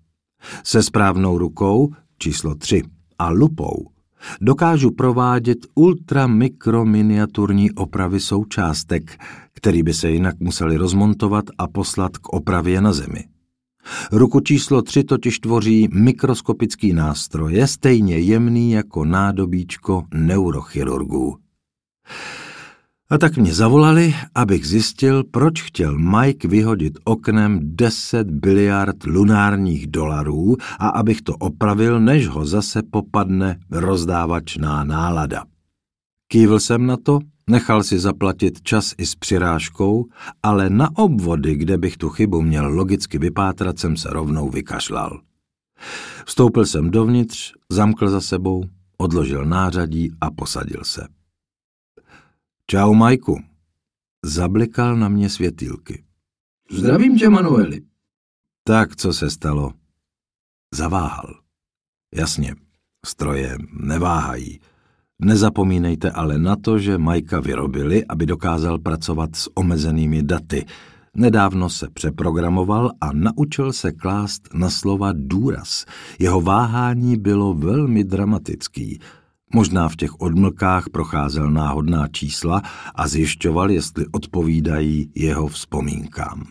Se 0.63 0.83
správnou 0.83 1.37
rukou, 1.37 1.93
číslo 2.17 2.55
3, 2.55 2.81
a 3.19 3.29
lupou 3.29 3.95
dokážu 4.41 4.91
provádět 4.91 5.57
ultramikrominiaturní 5.75 7.71
opravy 7.71 8.19
součástek, 8.19 9.17
který 9.53 9.83
by 9.83 9.93
se 9.93 10.09
jinak 10.09 10.39
museli 10.39 10.77
rozmontovat 10.77 11.45
a 11.57 11.67
poslat 11.67 12.17
k 12.17 12.29
opravě 12.29 12.81
na 12.81 12.93
zemi. 12.93 13.23
Ruku 14.11 14.39
číslo 14.39 14.81
3 14.81 15.03
totiž 15.03 15.39
tvoří 15.39 15.89
mikroskopický 15.93 16.93
nástroje, 16.93 17.67
stejně 17.67 18.19
jemný 18.19 18.71
jako 18.71 19.05
nádobíčko 19.05 20.03
neurochirurgů. 20.13 21.37
A 23.09 23.17
tak 23.17 23.37
mě 23.37 23.53
zavolali, 23.53 24.15
abych 24.35 24.67
zjistil, 24.67 25.23
proč 25.23 25.61
chtěl 25.61 25.99
Mike 25.99 26.47
vyhodit 26.47 26.93
oknem 27.03 27.59
10 27.61 28.31
biliard 28.31 29.03
lunárních 29.03 29.87
dolarů 29.87 30.55
a 30.79 30.89
abych 30.89 31.21
to 31.21 31.35
opravil, 31.35 31.99
než 31.99 32.27
ho 32.27 32.45
zase 32.45 32.81
popadne 32.91 33.59
rozdávačná 33.71 34.83
nálada. 34.83 35.43
Kývl 36.31 36.59
jsem 36.59 36.85
na 36.85 36.97
to, 36.97 37.19
nechal 37.49 37.83
si 37.83 37.99
zaplatit 37.99 38.61
čas 38.61 38.93
i 38.97 39.05
s 39.05 39.15
přirážkou, 39.15 40.05
ale 40.43 40.69
na 40.69 40.97
obvody, 40.97 41.55
kde 41.55 41.77
bych 41.77 41.97
tu 41.97 42.09
chybu 42.09 42.41
měl 42.41 42.67
logicky 42.67 43.17
vypátrat, 43.17 43.79
jsem 43.79 43.97
se 43.97 44.09
rovnou 44.09 44.49
vykašlal. 44.49 45.21
Vstoupil 46.25 46.65
jsem 46.65 46.91
dovnitř, 46.91 47.53
zamkl 47.69 48.09
za 48.09 48.21
sebou, 48.21 48.63
odložil 48.97 49.45
nářadí 49.45 50.11
a 50.21 50.31
posadil 50.31 50.81
se. 50.83 51.14
Čau, 52.67 52.93
Majku. 52.93 53.39
Zablikal 54.23 54.95
na 54.95 55.09
mě 55.09 55.29
světýlky. 55.29 56.03
Zdravím 56.71 57.17
tě, 57.17 57.29
Manueli. 57.29 57.81
Tak, 58.63 58.95
co 58.95 59.13
se 59.13 59.29
stalo? 59.29 59.73
Zaváhal. 60.73 61.33
Jasně, 62.15 62.55
stroje 63.05 63.57
neváhají. 63.73 64.59
Nezapomínejte 65.21 66.11
ale 66.11 66.37
na 66.37 66.55
to, 66.55 66.79
že 66.79 66.97
Majka 66.97 67.39
vyrobili, 67.39 68.05
aby 68.05 68.25
dokázal 68.25 68.79
pracovat 68.79 69.35
s 69.35 69.49
omezenými 69.55 70.23
daty. 70.23 70.65
Nedávno 71.15 71.69
se 71.69 71.89
přeprogramoval 71.89 72.91
a 73.01 73.11
naučil 73.13 73.73
se 73.73 73.91
klást 73.91 74.53
na 74.53 74.69
slova 74.69 75.09
důraz. 75.13 75.85
Jeho 76.19 76.41
váhání 76.41 77.17
bylo 77.17 77.53
velmi 77.53 78.03
dramatický– 78.03 78.99
Možná 79.53 79.89
v 79.89 79.95
těch 79.95 80.21
odmlkách 80.21 80.89
procházel 80.89 81.51
náhodná 81.51 82.07
čísla 82.07 82.61
a 82.95 83.07
zjišťoval, 83.07 83.71
jestli 83.71 84.05
odpovídají 84.07 85.11
jeho 85.15 85.47
vzpomínkám. 85.47 86.43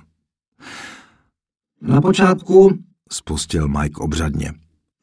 Na 1.83 2.01
počátku, 2.01 2.79
spustil 3.13 3.69
Mike 3.69 4.01
obřadně, 4.01 4.53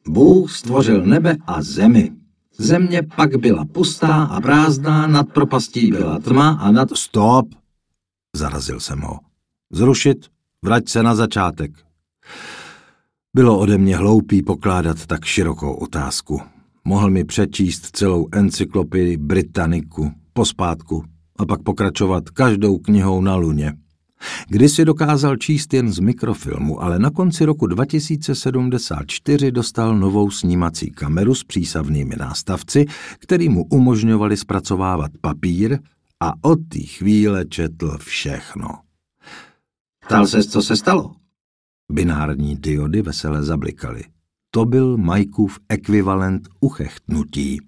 Bůh 0.08 0.52
stvořil 0.52 1.04
nebe 1.04 1.36
a 1.46 1.62
zemi. 1.62 2.12
Země 2.58 3.02
pak 3.16 3.36
byla 3.36 3.64
pustá 3.64 4.24
a 4.24 4.40
prázdná, 4.40 5.06
nad 5.06 5.28
propastí 5.32 5.90
byla 5.90 6.18
tma 6.18 6.50
a 6.50 6.70
nad... 6.70 6.88
Stop! 6.96 7.46
Zarazil 8.36 8.80
jsem 8.80 9.00
ho. 9.00 9.18
Zrušit, 9.72 10.26
vrať 10.64 10.88
se 10.88 11.02
na 11.02 11.14
začátek. 11.14 11.70
Bylo 13.34 13.58
ode 13.58 13.78
mě 13.78 13.96
hloupý 13.96 14.42
pokládat 14.42 15.06
tak 15.06 15.24
širokou 15.24 15.74
otázku. 15.74 16.40
Mohl 16.84 17.10
mi 17.10 17.24
přečíst 17.24 17.96
celou 17.96 18.28
encyklopedii 18.32 19.16
Britanniku, 19.16 20.12
pospátku, 20.32 21.04
a 21.38 21.46
pak 21.46 21.62
pokračovat 21.62 22.30
každou 22.30 22.78
knihou 22.78 23.20
na 23.20 23.36
luně. 23.36 23.72
Kdysi 24.48 24.84
dokázal 24.84 25.36
číst 25.36 25.74
jen 25.74 25.92
z 25.92 25.98
mikrofilmu, 25.98 26.82
ale 26.82 26.98
na 26.98 27.10
konci 27.10 27.44
roku 27.44 27.66
2074 27.66 29.52
dostal 29.52 29.98
novou 29.98 30.30
snímací 30.30 30.90
kameru 30.90 31.34
s 31.34 31.44
přísavnými 31.44 32.16
nástavci, 32.16 32.86
který 33.18 33.48
mu 33.48 33.64
umožňovali 33.64 34.36
zpracovávat 34.36 35.10
papír 35.20 35.78
a 36.20 36.32
od 36.42 36.58
té 36.68 36.80
chvíle 36.80 37.44
četl 37.46 37.98
všechno. 37.98 38.68
Ptal 40.06 40.26
se, 40.26 40.44
co 40.44 40.62
se 40.62 40.76
stalo? 40.76 41.14
Binární 41.92 42.56
diody 42.56 43.02
vesele 43.02 43.42
zablikaly. 43.42 44.04
To 44.54 44.64
byl 44.64 44.96
Majkův 44.96 45.58
ekvivalent 45.68 46.48
uchechtnutí. 46.60 47.60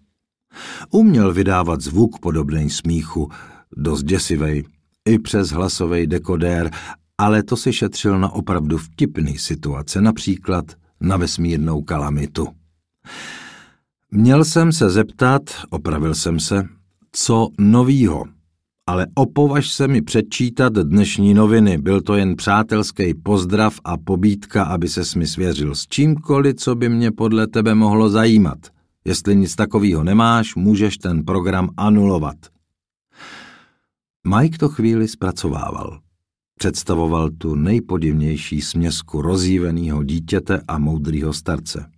Uměl 0.91 1.33
vydávat 1.33 1.81
zvuk 1.81 2.19
podobný 2.19 2.71
smíchu, 2.71 3.31
dost 3.77 4.03
děsivej, 4.03 4.65
i 5.05 5.19
přes 5.19 5.51
hlasový 5.51 6.07
dekodér, 6.07 6.71
ale 7.19 7.43
to 7.43 7.57
si 7.57 7.73
šetřil 7.73 8.19
na 8.19 8.33
opravdu 8.33 8.79
vtipný 8.79 9.39
situace, 9.39 10.01
například 10.01 10.65
na 11.01 11.17
vesmírnou 11.17 11.83
kalamitu. 11.83 12.49
Měl 14.11 14.45
jsem 14.45 14.73
se 14.73 14.91
zeptat, 14.91 15.43
opravil 15.71 16.15
jsem 16.15 16.41
se, 16.41 16.69
co 17.13 17.49
novýho, 17.59 18.25
ale 18.87 19.07
opovaž 19.15 19.71
se 19.71 19.89
mi 19.89 20.03
předčítat 20.03 20.73
dnešní 20.73 21.35
noviny. 21.35 21.79
Byl 21.79 22.01
to 22.01 22.15
jen 22.17 22.37
přátelský 22.37 23.15
pozdrav 23.15 23.81
a 23.85 23.97
pobídka, 23.97 24.65
aby 24.65 24.89
se 24.89 25.19
mi 25.19 25.27
svěřil 25.27 25.75
s 25.75 25.87
čímkoliv, 25.87 26.57
co 26.57 26.75
by 26.75 26.89
mě 26.89 27.13
podle 27.13 27.47
tebe 27.47 27.75
mohlo 27.75 28.09
zajímat. 28.09 28.59
Jestli 29.05 29.37
nic 29.37 29.57
takového 29.57 30.05
nemáš, 30.05 30.55
můžeš 30.55 30.99
ten 30.99 31.25
program 31.25 31.69
anulovat. 31.77 32.37
Mike 34.37 34.59
to 34.59 34.69
chvíli 34.69 35.09
zpracovával. 35.09 36.01
Představoval 36.59 37.31
tu 37.31 37.55
nejpodivnější 37.55 38.61
směsku 38.61 39.23
rozjíveného 39.23 40.05
dítěte 40.05 40.61
a 40.69 40.79
moudrýho 40.79 41.33
starce. 41.33 41.91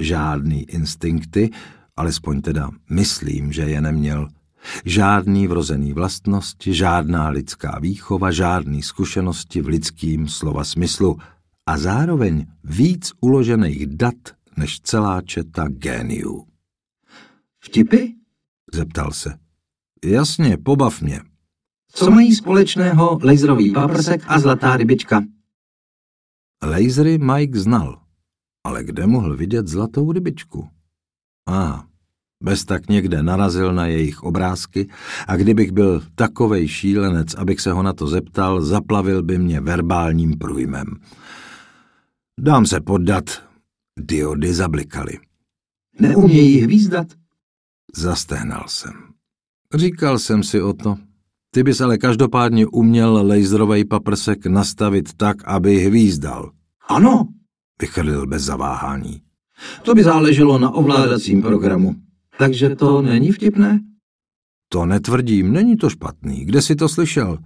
Žádný 0.00 0.62
instinkty, 0.62 1.50
alespoň 1.96 2.40
teda 2.40 2.70
myslím, 2.90 3.52
že 3.52 3.62
je 3.62 3.80
neměl. 3.80 4.28
Žádný 4.84 5.46
vrozený 5.46 5.92
vlastnosti, 5.92 6.74
žádná 6.74 7.28
lidská 7.28 7.78
výchova, 7.78 8.30
žádný 8.30 8.82
zkušenosti 8.82 9.60
v 9.60 9.66
lidským 9.66 10.28
slova 10.28 10.64
smyslu 10.64 11.18
a 11.66 11.78
zároveň 11.78 12.46
víc 12.64 13.12
uložených 13.20 13.86
dat 13.86 14.14
než 14.56 14.80
celá 14.80 15.22
četa 15.22 15.68
géniů. 15.68 16.46
Vtipy? 17.64 18.14
Zeptal 18.74 19.12
se. 19.12 19.38
Jasně, 20.04 20.56
pobav 20.56 21.00
mě. 21.00 21.20
Co 21.92 22.10
mají 22.10 22.34
společného 22.34 23.18
laserový 23.24 23.72
paprsek 23.72 24.24
a 24.26 24.38
zlatá 24.38 24.76
rybička? 24.76 25.24
Lasery 26.62 27.18
Mike 27.18 27.58
znal, 27.58 28.02
ale 28.64 28.84
kde 28.84 29.06
mohl 29.06 29.36
vidět 29.36 29.68
zlatou 29.68 30.12
rybičku? 30.12 30.68
A, 31.48 31.86
bez 32.44 32.64
tak 32.64 32.88
někde 32.88 33.22
narazil 33.22 33.74
na 33.74 33.86
jejich 33.86 34.22
obrázky 34.22 34.88
a 35.26 35.36
kdybych 35.36 35.72
byl 35.72 36.02
takovej 36.14 36.68
šílenec, 36.68 37.34
abych 37.34 37.60
se 37.60 37.72
ho 37.72 37.82
na 37.82 37.92
to 37.92 38.06
zeptal, 38.06 38.62
zaplavil 38.62 39.22
by 39.22 39.38
mě 39.38 39.60
verbálním 39.60 40.38
průjmem. 40.38 40.86
Dám 42.40 42.66
se 42.66 42.80
poddat. 42.80 43.24
Diody 44.00 44.54
zablikaly. 44.54 45.18
Neumějí 46.00 46.60
hvízdat? 46.60 47.06
Zastehnal 47.96 48.64
jsem. 48.66 48.92
Říkal 49.74 50.18
jsem 50.18 50.42
si 50.42 50.62
o 50.62 50.72
to, 50.72 50.96
ty 51.50 51.62
bys 51.62 51.80
ale 51.80 51.98
každopádně 51.98 52.66
uměl 52.66 53.26
laserový 53.26 53.84
paprsek 53.84 54.46
nastavit 54.46 55.12
tak, 55.16 55.36
aby 55.44 55.78
hvízdal. 55.78 56.50
Ano, 56.88 57.28
vychrlil 57.80 58.26
bez 58.26 58.42
zaváhání. 58.42 59.22
To 59.82 59.94
by 59.94 60.04
záleželo 60.04 60.58
na 60.58 60.70
ovládacím 60.70 61.42
programu. 61.42 61.94
Takže 62.38 62.76
to 62.76 63.02
není 63.02 63.32
vtipné? 63.32 63.80
To 64.68 64.86
netvrdím, 64.86 65.52
není 65.52 65.76
to 65.76 65.90
špatný. 65.90 66.44
Kde 66.44 66.62
jsi 66.62 66.76
to 66.76 66.88
slyšel? 66.88 67.38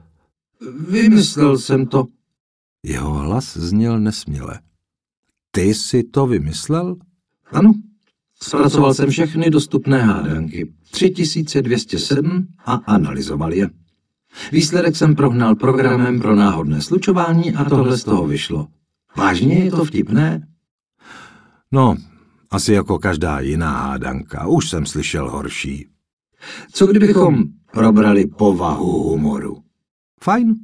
Vymyslel 0.89 1.59
jsem 1.59 1.87
to. 1.87 2.07
Jeho 2.83 3.15
hlas 3.15 3.57
zněl 3.57 4.01
nesměle. 4.01 4.61
Ty 5.51 5.75
jsi 5.75 6.03
to 6.03 6.27
vymyslel? 6.27 6.97
Ano. 7.53 7.73
Zpracoval 8.43 8.95
jsem 8.95 9.11
všechny 9.11 9.51
dostupné 9.51 10.03
hádanky. 10.03 10.73
3207 10.91 12.47
a 12.65 12.75
analyzoval 12.75 13.53
je. 13.53 13.71
Výsledek 14.53 14.97
jsem 14.97 15.17
prohnal 15.17 15.55
programem 15.55 16.21
pro 16.21 16.37
náhodné 16.37 16.81
slučování 16.81 17.55
a 17.55 17.65
tohle 17.65 17.99
z 17.99 18.05
toho 18.05 18.27
vyšlo. 18.27 18.69
Vážně 19.17 19.65
je 19.65 19.71
to 19.71 19.85
vtipné? 19.85 20.49
No, 21.73 21.97
asi 22.51 22.73
jako 22.73 22.99
každá 22.99 23.41
jiná 23.41 23.79
hádanka. 23.79 24.47
Už 24.47 24.69
jsem 24.69 24.87
slyšel 24.87 25.31
horší. 25.31 25.87
Co 26.73 26.87
kdybychom 26.87 27.45
probrali 27.73 28.27
povahu 28.27 29.03
humoru? 29.03 29.63
Fajn. 30.23 30.55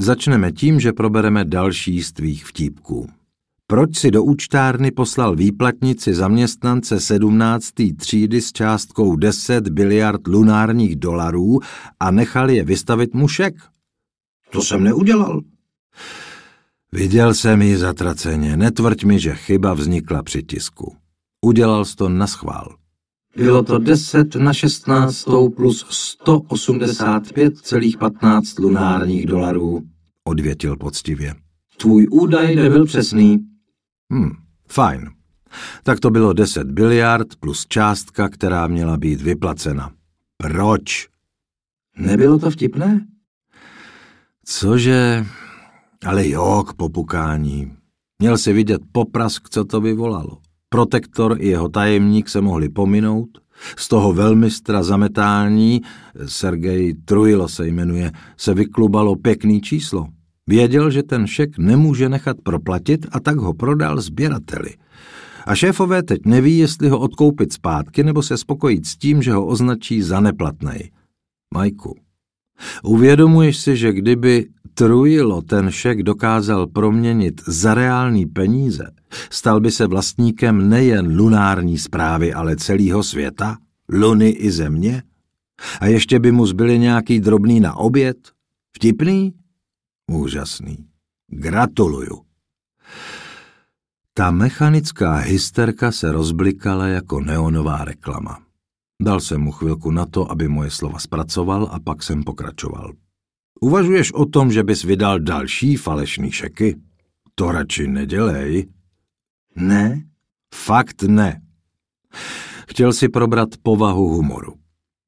Začneme 0.00 0.52
tím, 0.52 0.80
že 0.80 0.92
probereme 0.92 1.44
další 1.44 2.02
z 2.02 2.12
tvých 2.12 2.46
vtípků. 2.46 3.08
Proč 3.66 3.98
si 3.98 4.10
do 4.10 4.24
účtárny 4.24 4.90
poslal 4.90 5.36
výplatnici 5.36 6.14
zaměstnance 6.14 7.00
17. 7.00 7.70
třídy 7.96 8.40
s 8.40 8.52
částkou 8.52 9.16
10 9.16 9.68
biliard 9.68 10.26
lunárních 10.26 10.96
dolarů 10.96 11.60
a 12.00 12.10
nechal 12.10 12.50
je 12.50 12.64
vystavit 12.64 13.14
mušek? 13.14 13.54
To 14.50 14.62
jsem 14.62 14.84
neudělal. 14.84 15.40
Viděl 16.92 17.34
jsem 17.34 17.62
ji 17.62 17.76
zatraceně, 17.76 18.56
netvrď 18.56 19.04
mi, 19.04 19.20
že 19.20 19.34
chyba 19.34 19.74
vznikla 19.74 20.22
při 20.22 20.42
tisku. 20.42 20.96
Udělal 21.44 21.84
jsi 21.84 21.96
to 21.96 22.08
na 22.08 22.26
schvál. 22.26 22.76
Bylo 23.36 23.62
to 23.62 23.78
10 23.78 24.34
na 24.34 24.52
16 24.52 25.24
plus 25.56 25.86
185,15 26.24 28.62
lunárních 28.62 29.26
dolarů, 29.26 29.82
odvětil 30.24 30.76
poctivě. 30.76 31.34
Tvůj 31.76 32.06
údaj 32.10 32.56
nebyl 32.56 32.86
přesný. 32.86 33.38
Hm, 34.12 34.30
fajn. 34.68 35.10
Tak 35.82 36.00
to 36.00 36.10
bylo 36.10 36.32
10 36.32 36.70
biliard 36.70 37.36
plus 37.40 37.66
částka, 37.66 38.28
která 38.28 38.66
měla 38.66 38.96
být 38.96 39.20
vyplacena. 39.20 39.92
Proč? 40.36 41.08
Nebylo 41.98 42.38
to 42.38 42.50
vtipné? 42.50 43.06
Cože? 44.44 45.26
Ale 46.06 46.28
jo, 46.28 46.64
k 46.68 46.74
popukání. 46.74 47.72
Měl 48.18 48.38
si 48.38 48.52
vidět 48.52 48.80
poprask, 48.92 49.48
co 49.48 49.64
to 49.64 49.80
vyvolalo. 49.80 50.38
Protektor 50.68 51.36
i 51.40 51.48
jeho 51.48 51.68
tajemník 51.68 52.28
se 52.28 52.40
mohli 52.40 52.68
pominout. 52.68 53.28
Z 53.76 53.88
toho 53.88 54.12
velmistra 54.12 54.82
zametání, 54.82 55.82
Sergej 56.26 56.94
Trujilo 56.94 57.48
se 57.48 57.66
jmenuje, 57.66 58.12
se 58.36 58.54
vyklubalo 58.54 59.16
pěkný 59.16 59.60
číslo. 59.60 60.06
Věděl, 60.46 60.90
že 60.90 61.02
ten 61.02 61.26
šek 61.26 61.58
nemůže 61.58 62.08
nechat 62.08 62.36
proplatit 62.42 63.06
a 63.12 63.20
tak 63.20 63.36
ho 63.36 63.54
prodal 63.54 64.00
sběrateli. 64.00 64.74
A 65.46 65.54
šéfové 65.54 66.02
teď 66.02 66.18
neví, 66.24 66.58
jestli 66.58 66.88
ho 66.88 66.98
odkoupit 66.98 67.52
zpátky 67.52 68.04
nebo 68.04 68.22
se 68.22 68.36
spokojit 68.36 68.86
s 68.86 68.96
tím, 68.96 69.22
že 69.22 69.32
ho 69.32 69.46
označí 69.46 70.02
za 70.02 70.20
neplatnej. 70.20 70.90
Majku, 71.54 71.96
uvědomuješ 72.84 73.56
si, 73.58 73.76
že 73.76 73.92
kdyby 73.92 74.46
Trujilo 74.78 75.42
ten 75.42 75.70
šek 75.70 76.02
dokázal 76.02 76.66
proměnit 76.66 77.42
za 77.46 77.74
reální 77.74 78.26
peníze, 78.26 78.90
stal 79.30 79.60
by 79.60 79.70
se 79.70 79.86
vlastníkem 79.86 80.68
nejen 80.68 81.16
lunární 81.16 81.78
zprávy, 81.78 82.34
ale 82.34 82.56
celého 82.56 83.02
světa, 83.02 83.58
luny 83.92 84.28
i 84.28 84.50
země? 84.50 85.02
A 85.80 85.86
ještě 85.86 86.18
by 86.18 86.32
mu 86.32 86.46
zbyly 86.46 86.78
nějaký 86.78 87.20
drobný 87.20 87.60
na 87.60 87.76
oběd? 87.76 88.16
Vtipný? 88.76 89.34
Úžasný. 90.10 90.86
Gratuluju. 91.30 92.22
Ta 94.14 94.30
mechanická 94.30 95.14
hysterka 95.14 95.92
se 95.92 96.12
rozblikala 96.12 96.86
jako 96.86 97.20
neonová 97.20 97.84
reklama. 97.84 98.38
Dal 99.02 99.20
jsem 99.20 99.40
mu 99.40 99.52
chvilku 99.52 99.90
na 99.90 100.06
to, 100.06 100.30
aby 100.30 100.48
moje 100.48 100.70
slova 100.70 100.98
zpracoval 100.98 101.68
a 101.72 101.80
pak 101.80 102.02
jsem 102.02 102.22
pokračoval. 102.22 102.92
Uvažuješ 103.60 104.12
o 104.12 104.24
tom, 104.24 104.52
že 104.52 104.62
bys 104.62 104.84
vydal 104.84 105.18
další 105.18 105.76
falešný 105.76 106.30
šeky? 106.30 106.76
To 107.34 107.52
radši 107.52 107.88
nedělej. 107.88 108.66
Ne? 109.56 110.02
Fakt 110.54 111.02
ne. 111.02 111.40
Chtěl 112.68 112.92
si 112.92 113.08
probrat 113.08 113.48
povahu 113.62 114.08
humoru. 114.08 114.54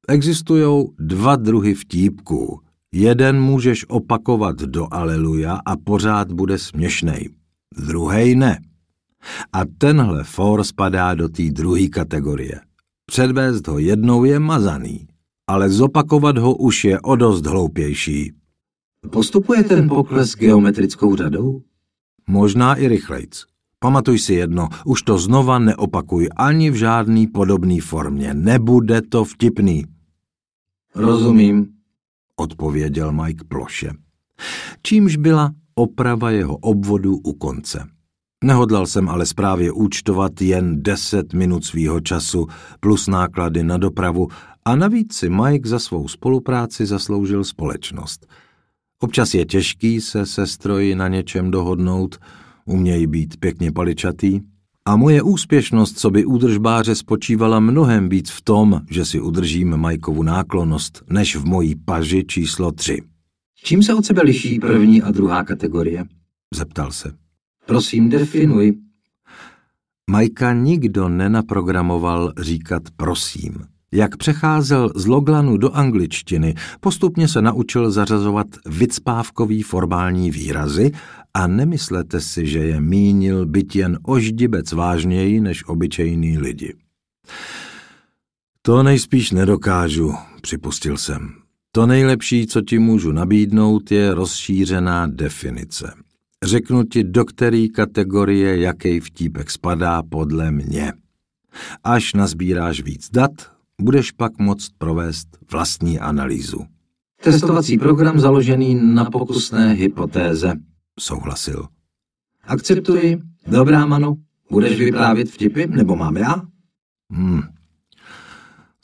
Existují 0.07 0.87
dva 0.99 1.35
druhy 1.35 1.73
vtípků. 1.73 2.61
Jeden 2.93 3.41
můžeš 3.41 3.85
opakovat 3.89 4.55
do 4.55 4.87
aleluja 4.91 5.59
a 5.65 5.77
pořád 5.77 6.31
bude 6.31 6.57
směšnej. 6.57 7.29
Druhý 7.77 8.35
ne. 8.35 8.59
A 9.53 9.61
tenhle 9.77 10.23
for 10.23 10.63
spadá 10.63 11.13
do 11.13 11.29
té 11.29 11.43
druhé 11.51 11.87
kategorie. 11.87 12.59
Předvést 13.05 13.67
ho 13.67 13.79
jednou 13.79 14.23
je 14.23 14.39
mazaný, 14.39 15.07
ale 15.47 15.69
zopakovat 15.69 16.37
ho 16.37 16.55
už 16.55 16.83
je 16.83 17.01
o 17.01 17.15
dost 17.15 17.45
hloupější. 17.45 18.33
Postupuje 19.09 19.63
ten 19.63 19.89
pokles 19.89 20.35
geometrickou 20.35 21.15
řadou? 21.15 21.61
Možná 22.27 22.75
i 22.75 22.87
rychlejc. 22.87 23.43
Pamatuj 23.79 24.19
si 24.19 24.33
jedno, 24.33 24.69
už 24.85 25.01
to 25.01 25.17
znova 25.17 25.59
neopakuj 25.59 26.29
ani 26.37 26.71
v 26.71 26.75
žádný 26.75 27.27
podobný 27.27 27.79
formě. 27.79 28.33
Nebude 28.33 29.01
to 29.01 29.25
vtipný. 29.25 29.85
Rozumím, 30.95 31.67
odpověděl 32.35 33.11
Mike 33.11 33.43
ploše. 33.47 33.91
Čímž 34.83 35.15
byla 35.15 35.51
oprava 35.75 36.31
jeho 36.31 36.57
obvodu 36.57 37.15
u 37.15 37.33
konce. 37.33 37.87
Nehodlal 38.43 38.85
jsem 38.85 39.09
ale 39.09 39.25
zprávě 39.25 39.71
účtovat 39.71 40.41
jen 40.41 40.83
deset 40.83 41.33
minut 41.33 41.65
svýho 41.65 41.99
času 41.99 42.47
plus 42.79 43.07
náklady 43.07 43.63
na 43.63 43.77
dopravu 43.77 44.27
a 44.65 44.75
navíc 44.75 45.15
si 45.15 45.29
Mike 45.29 45.69
za 45.69 45.79
svou 45.79 46.07
spolupráci 46.07 46.85
zasloužil 46.85 47.43
společnost. 47.43 48.27
Občas 49.03 49.33
je 49.33 49.45
těžký 49.45 50.01
se 50.01 50.25
se 50.25 50.47
stroji 50.47 50.95
na 50.95 51.07
něčem 51.07 51.51
dohodnout, 51.51 52.17
umějí 52.65 53.07
být 53.07 53.37
pěkně 53.39 53.71
paličatý, 53.71 54.39
a 54.85 54.95
moje 54.95 55.21
úspěšnost 55.21 55.99
co 55.99 56.09
by 56.09 56.25
údržbáře 56.25 56.95
spočívala 56.95 57.59
mnohem 57.59 58.09
víc 58.09 58.29
v 58.29 58.41
tom, 58.41 58.81
že 58.89 59.05
si 59.05 59.19
udržím 59.19 59.77
Majkovu 59.77 60.23
náklonost, 60.23 61.03
než 61.09 61.35
v 61.35 61.45
mojí 61.45 61.75
paži 61.75 62.23
číslo 62.27 62.71
tři. 62.71 63.01
Čím 63.63 63.83
se 63.83 63.93
od 63.93 64.05
sebe 64.05 64.21
liší 64.21 64.59
první 64.59 65.01
a 65.01 65.11
druhá 65.11 65.43
kategorie? 65.43 66.05
Zeptal 66.53 66.91
se. 66.91 67.13
Prosím, 67.65 68.09
definuj. 68.09 68.73
Majka 70.09 70.53
nikdo 70.53 71.09
nenaprogramoval 71.09 72.33
říkat 72.39 72.83
prosím. 72.95 73.70
Jak 73.93 74.17
přecházel 74.17 74.91
z 74.95 75.07
loglanu 75.07 75.57
do 75.57 75.71
angličtiny, 75.71 76.55
postupně 76.79 77.27
se 77.27 77.41
naučil 77.41 77.91
zařazovat 77.91 78.47
vycpávkový 78.65 79.63
formální 79.63 80.31
výrazy 80.31 80.91
a 81.33 81.47
nemyslete 81.47 82.21
si, 82.21 82.47
že 82.47 82.59
je 82.59 82.81
mínil 82.81 83.45
byt 83.45 83.75
jen 83.75 83.99
oždibec 84.03 84.71
vážněji 84.71 85.41
než 85.41 85.67
obyčejný 85.67 86.37
lidi. 86.37 86.73
To 88.61 88.83
nejspíš 88.83 89.31
nedokážu, 89.31 90.13
připustil 90.41 90.97
jsem. 90.97 91.29
To 91.71 91.85
nejlepší, 91.85 92.47
co 92.47 92.61
ti 92.61 92.79
můžu 92.79 93.11
nabídnout, 93.11 93.91
je 93.91 94.13
rozšířená 94.13 95.07
definice. 95.07 95.93
Řeknu 96.43 96.83
ti, 96.83 97.03
do 97.03 97.25
které 97.25 97.67
kategorie 97.75 98.57
jaký 98.57 98.99
vtípek 98.99 99.51
spadá 99.51 100.03
podle 100.03 100.51
mě. 100.51 100.93
Až 101.83 102.13
nazbíráš 102.13 102.81
víc 102.81 103.09
dat, 103.09 103.31
budeš 103.81 104.11
pak 104.11 104.39
moct 104.39 104.69
provést 104.77 105.27
vlastní 105.51 105.99
analýzu. 105.99 106.65
Testovací 107.23 107.77
program 107.77 108.19
založený 108.19 108.93
na 108.93 109.05
pokusné 109.05 109.73
hypotéze, 109.73 110.53
souhlasil. 110.99 111.67
Akceptuji. 112.43 113.21
Dobrá, 113.47 113.85
Manu. 113.85 114.17
Budeš 114.51 114.79
vyprávět 114.79 115.29
vtipy, 115.29 115.67
nebo 115.67 115.95
mám 115.95 116.17
já? 116.17 116.41
Hmm. 117.11 117.41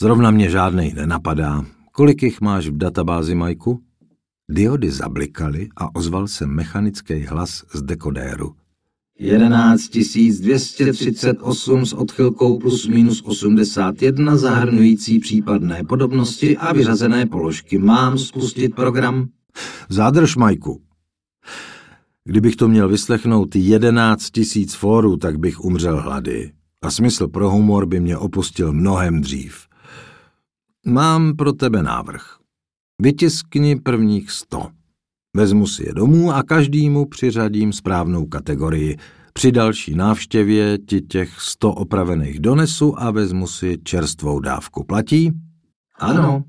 Zrovna 0.02 0.32
mě 0.32 0.50
žádnej 0.50 0.94
nenapadá. 0.94 1.66
Kolik 1.92 2.24
jich 2.24 2.42
máš 2.42 2.68
v 2.68 2.78
databázi, 2.78 3.36
Majku? 3.36 3.82
Diody 4.50 4.92
zablikaly 4.92 5.70
a 5.78 5.96
ozval 5.96 6.28
se 6.28 6.48
mechanický 6.48 7.24
hlas 7.24 7.64
z 7.74 7.82
dekodéru. 7.82 8.56
11 9.20 9.90
238 10.42 11.86
s 11.86 11.94
odchylkou 11.94 12.60
plus 12.60 12.88
minus 12.88 13.22
81 13.22 14.38
zahrnující 14.38 15.20
případné 15.20 15.84
podobnosti 15.84 16.58
a 16.58 16.74
vyřazené 16.74 17.26
položky. 17.26 17.78
Mám 17.78 18.18
spustit 18.18 18.76
program? 18.76 19.28
Zádrž, 19.90 20.36
Majku. 20.36 20.82
Kdybych 22.24 22.56
to 22.56 22.68
měl 22.68 22.90
vyslechnout 22.90 23.56
11 23.56 24.30
tisíc 24.30 24.74
fórů, 24.74 25.18
tak 25.18 25.40
bych 25.40 25.60
umřel 25.60 26.02
hlady. 26.02 26.52
A 26.82 26.92
smysl 26.92 27.28
pro 27.28 27.50
humor 27.50 27.86
by 27.86 28.00
mě 28.00 28.18
opustil 28.18 28.74
mnohem 28.74 29.22
dřív. 29.22 29.68
Mám 30.86 31.36
pro 31.36 31.54
tebe 31.54 31.84
návrh. 31.84 32.38
Vytiskni 33.02 33.76
prvních 33.76 34.32
sto. 34.32 34.77
Vezmu 35.38 35.68
si 35.68 35.86
je 35.86 35.94
domů 35.94 36.32
a 36.32 36.44
každému 36.44 37.06
přiřadím 37.06 37.74
správnou 37.74 38.26
kategorii. 38.26 38.98
Při 39.34 39.52
další 39.52 39.96
návštěvě 39.96 40.78
ti 40.78 41.02
těch 41.02 41.42
sto 41.42 41.74
opravených 41.74 42.40
donesu 42.40 43.02
a 43.02 43.12
vezmu 43.12 43.48
si 43.48 43.78
čerstvou 43.84 44.40
dávku. 44.40 44.84
Platí? 44.84 45.32
Ano. 46.00 46.44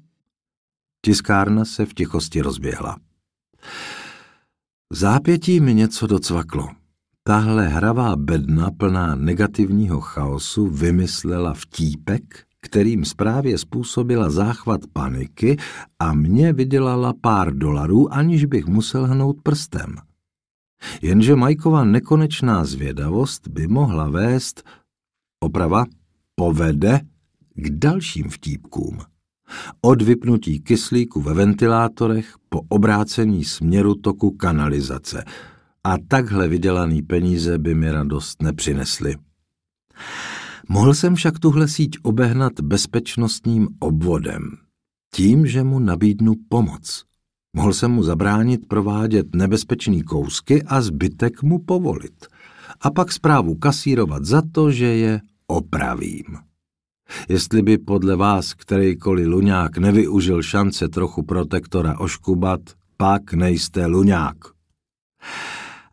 Tiskárna 1.04 1.64
se 1.64 1.86
v 1.86 1.94
tichosti 1.94 2.40
rozběhla. 2.40 2.96
V 4.92 4.96
zápětí 4.96 5.60
mi 5.60 5.74
něco 5.74 6.06
docvaklo. 6.06 6.68
Tahle 7.22 7.68
hravá 7.68 8.16
bedna 8.16 8.70
plná 8.70 9.14
negativního 9.14 10.00
chaosu 10.00 10.66
vymyslela 10.66 11.54
vtípek, 11.54 12.44
kterým 12.60 13.04
zprávě 13.04 13.58
způsobila 13.58 14.30
záchvat 14.30 14.80
paniky 14.92 15.56
a 15.98 16.14
mě 16.14 16.52
vydělala 16.52 17.14
pár 17.20 17.54
dolarů, 17.54 18.12
aniž 18.12 18.44
bych 18.44 18.66
musel 18.66 19.06
hnout 19.06 19.36
prstem. 19.42 19.94
Jenže 21.02 21.36
Majkova 21.36 21.84
nekonečná 21.84 22.64
zvědavost 22.64 23.48
by 23.48 23.66
mohla 23.66 24.10
vést, 24.10 24.62
oprava, 25.40 25.84
povede 26.34 27.00
k 27.54 27.70
dalším 27.70 28.28
vtípkům. 28.30 28.98
Od 29.80 30.02
vypnutí 30.02 30.60
kyslíku 30.60 31.20
ve 31.20 31.34
ventilátorech 31.34 32.34
po 32.48 32.62
obrácení 32.68 33.44
směru 33.44 33.94
toku 33.94 34.30
kanalizace. 34.30 35.24
A 35.84 35.94
takhle 36.08 36.48
vydělaný 36.48 37.02
peníze 37.02 37.58
by 37.58 37.74
mi 37.74 37.90
radost 37.90 38.42
nepřinesly. 38.42 39.16
Mohl 40.68 40.94
jsem 40.94 41.14
však 41.14 41.38
tuhle 41.38 41.68
síť 41.68 41.98
obehnat 42.02 42.60
bezpečnostním 42.60 43.68
obvodem, 43.80 44.42
tím, 45.14 45.46
že 45.46 45.64
mu 45.64 45.78
nabídnu 45.78 46.34
pomoc. 46.48 47.04
Mohl 47.56 47.72
jsem 47.72 47.90
mu 47.90 48.02
zabránit 48.02 48.68
provádět 48.68 49.26
nebezpečný 49.34 50.02
kousky 50.02 50.62
a 50.62 50.80
zbytek 50.80 51.42
mu 51.42 51.58
povolit. 51.58 52.26
A 52.80 52.90
pak 52.90 53.12
zprávu 53.12 53.54
kasírovat 53.54 54.24
za 54.24 54.42
to, 54.52 54.70
že 54.70 54.86
je 54.86 55.20
opravím. 55.46 56.24
Jestli 57.28 57.62
by 57.62 57.78
podle 57.78 58.16
vás 58.16 58.54
kterýkoliv 58.54 59.26
luňák 59.26 59.78
nevyužil 59.78 60.42
šance 60.42 60.88
trochu 60.88 61.22
protektora 61.22 61.98
oškubat, 61.98 62.60
pak 62.96 63.32
nejste 63.32 63.86
luňák. 63.86 64.36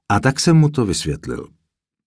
A 0.09 0.19
tak 0.19 0.39
jsem 0.39 0.57
mu 0.57 0.69
to 0.69 0.85
vysvětlil. 0.85 1.54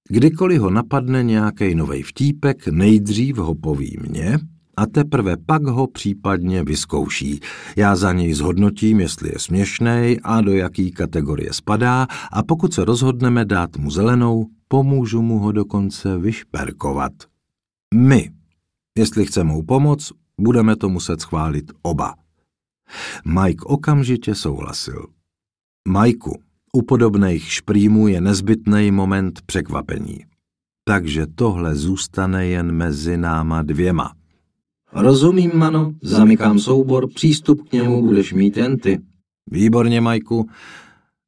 Kdykoliv 0.09 0.61
ho 0.61 0.71
napadne 0.71 1.23
nějaký 1.23 1.75
nový 1.75 2.03
vtípek, 2.03 2.69
nejdřív 2.69 3.37
ho 3.37 3.55
poví 3.55 3.97
mně 4.01 4.39
a 4.77 4.87
teprve 4.87 5.37
pak 5.47 5.67
ho 5.67 5.87
případně 5.87 6.65
vyzkouší. 6.65 7.41
Já 7.77 7.97
za 7.97 8.13
něj 8.13 8.35
zhodnotím, 8.35 9.01
jestli 9.01 9.29
je 9.29 9.39
směšný 9.39 10.17
a 10.23 10.41
do 10.41 10.53
jaký 10.53 10.91
kategorie 10.91 11.53
spadá 11.53 12.07
a 12.33 12.43
pokud 12.43 12.75
se 12.75 12.85
rozhodneme 12.85 13.45
dát 13.45 13.77
mu 13.77 13.91
zelenou, 13.91 14.47
pomůžu 14.69 15.23
mu 15.23 15.39
ho 15.39 15.53
dokonce 15.53 16.19
vyšperkovat. 16.19 17.13
My, 17.95 18.31
jestli 18.99 19.27
chce 19.27 19.45
mou 19.45 19.63
pomoc, 19.63 20.13
budeme 20.41 20.77
to 20.77 20.89
muset 20.89 21.21
schválit 21.21 21.73
oba. 21.83 22.15
Mike 23.25 23.65
okamžitě 23.65 24.35
souhlasil. 24.35 25.07
Majku, 25.89 26.43
u 26.73 26.83
podobných 26.83 27.53
šprýmů 27.53 28.09
je 28.09 28.21
nezbytný 28.21 28.91
moment 28.91 29.43
překvapení. 29.43 30.25
Takže 30.85 31.27
tohle 31.35 31.75
zůstane 31.75 32.47
jen 32.47 32.73
mezi 32.73 33.17
náma 33.17 33.63
dvěma. 33.63 34.15
Rozumím, 34.93 35.51
Mano, 35.55 35.93
zamykám 36.03 36.59
soubor, 36.59 37.09
přístup 37.15 37.69
k 37.69 37.73
němu 37.73 38.07
budeš 38.07 38.33
mít 38.33 38.57
jen 38.57 38.79
ty. 38.79 38.99
Výborně, 39.51 40.01
Majku. 40.01 40.49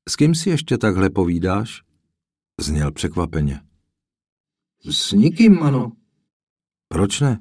S 0.09 0.17
kým 0.17 0.35
si 0.35 0.51
ještě 0.51 0.79
takhle 0.79 1.11
povídáš? 1.11 1.83
Zněl 2.61 2.93
překvapeně. 2.93 3.61
S 4.91 5.13
nikým, 5.13 5.55
Mano. 5.55 5.93
Proč 6.89 7.21
ne? 7.21 7.41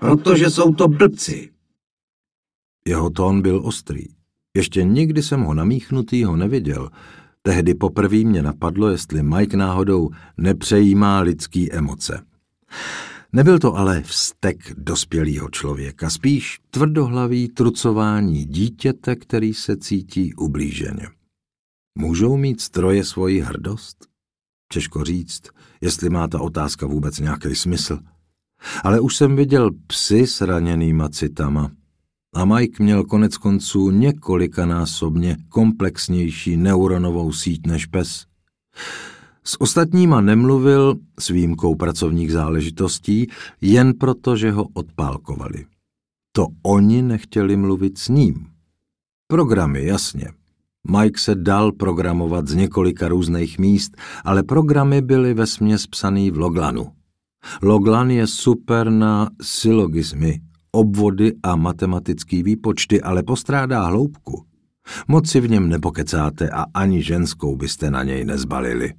Protože 0.00 0.50
jsou 0.50 0.74
to 0.74 0.88
blbci. 0.88 1.52
Jeho 2.88 3.10
tón 3.10 3.42
byl 3.42 3.66
ostrý. 3.66 4.04
Ještě 4.56 4.84
nikdy 4.84 5.22
jsem 5.22 5.40
ho 5.40 5.54
namíchnutýho 5.54 6.36
neviděl. 6.36 6.90
Tehdy 7.42 7.74
poprvé 7.74 8.16
mě 8.16 8.42
napadlo, 8.42 8.88
jestli 8.88 9.22
Mike 9.22 9.56
náhodou 9.56 10.10
nepřejímá 10.36 11.20
lidský 11.20 11.72
emoce. 11.72 12.24
Nebyl 13.32 13.58
to 13.58 13.74
ale 13.74 14.02
vztek 14.02 14.74
dospělého 14.78 15.50
člověka, 15.50 16.10
spíš 16.10 16.58
tvrdohlavý 16.70 17.48
trucování 17.48 18.44
dítěte, 18.44 19.16
který 19.16 19.54
se 19.54 19.76
cítí 19.76 20.34
ublíženě. 20.34 21.08
Můžou 21.98 22.36
mít 22.36 22.60
stroje 22.60 23.04
svoji 23.04 23.40
hrdost? 23.40 24.06
Těžko 24.72 25.04
říct, 25.04 25.42
jestli 25.80 26.10
má 26.10 26.28
ta 26.28 26.40
otázka 26.40 26.86
vůbec 26.86 27.18
nějaký 27.18 27.54
smysl. 27.54 27.98
Ale 28.84 29.00
už 29.00 29.16
jsem 29.16 29.36
viděl 29.36 29.70
psy 29.86 30.26
s 30.26 30.40
raněnýma 30.40 31.08
citama. 31.08 31.70
A 32.36 32.44
Mike 32.44 32.82
měl 32.82 33.04
konec 33.04 33.36
konců 33.36 33.90
několikanásobně 33.90 35.36
komplexnější 35.48 36.56
neuronovou 36.56 37.32
síť 37.32 37.66
než 37.66 37.86
pes. 37.86 38.26
S 39.44 39.60
ostatníma 39.60 40.20
nemluvil 40.20 40.96
s 41.20 41.28
výjimkou 41.28 41.74
pracovních 41.74 42.32
záležitostí, 42.32 43.26
jen 43.60 43.94
proto, 43.94 44.36
že 44.36 44.50
ho 44.50 44.66
odpálkovali. 44.74 45.64
To 46.32 46.46
oni 46.62 47.02
nechtěli 47.02 47.56
mluvit 47.56 47.98
s 47.98 48.08
ním. 48.08 48.46
Programy, 49.26 49.86
jasně. 49.86 50.28
Mike 50.90 51.20
se 51.20 51.34
dal 51.34 51.72
programovat 51.72 52.48
z 52.48 52.54
několika 52.54 53.08
různých 53.08 53.58
míst, 53.58 53.96
ale 54.24 54.42
programy 54.42 55.02
byly 55.02 55.34
ve 55.34 55.46
směs 55.46 55.86
psaný 55.86 56.30
v 56.30 56.38
Loglanu. 56.38 56.92
Loglan 57.62 58.10
je 58.10 58.26
super 58.26 58.90
na 58.90 59.30
sylogizmy, 59.42 60.40
obvody 60.76 61.32
a 61.42 61.56
matematický 61.56 62.42
výpočty, 62.42 63.02
ale 63.02 63.22
postrádá 63.22 63.84
hloubku. 63.84 64.44
Moc 65.08 65.30
si 65.30 65.40
v 65.40 65.50
něm 65.50 65.68
nepokecáte 65.68 66.50
a 66.50 66.64
ani 66.74 67.02
ženskou 67.02 67.56
byste 67.56 67.90
na 67.90 68.02
něj 68.02 68.24
nezbalili. 68.24 68.92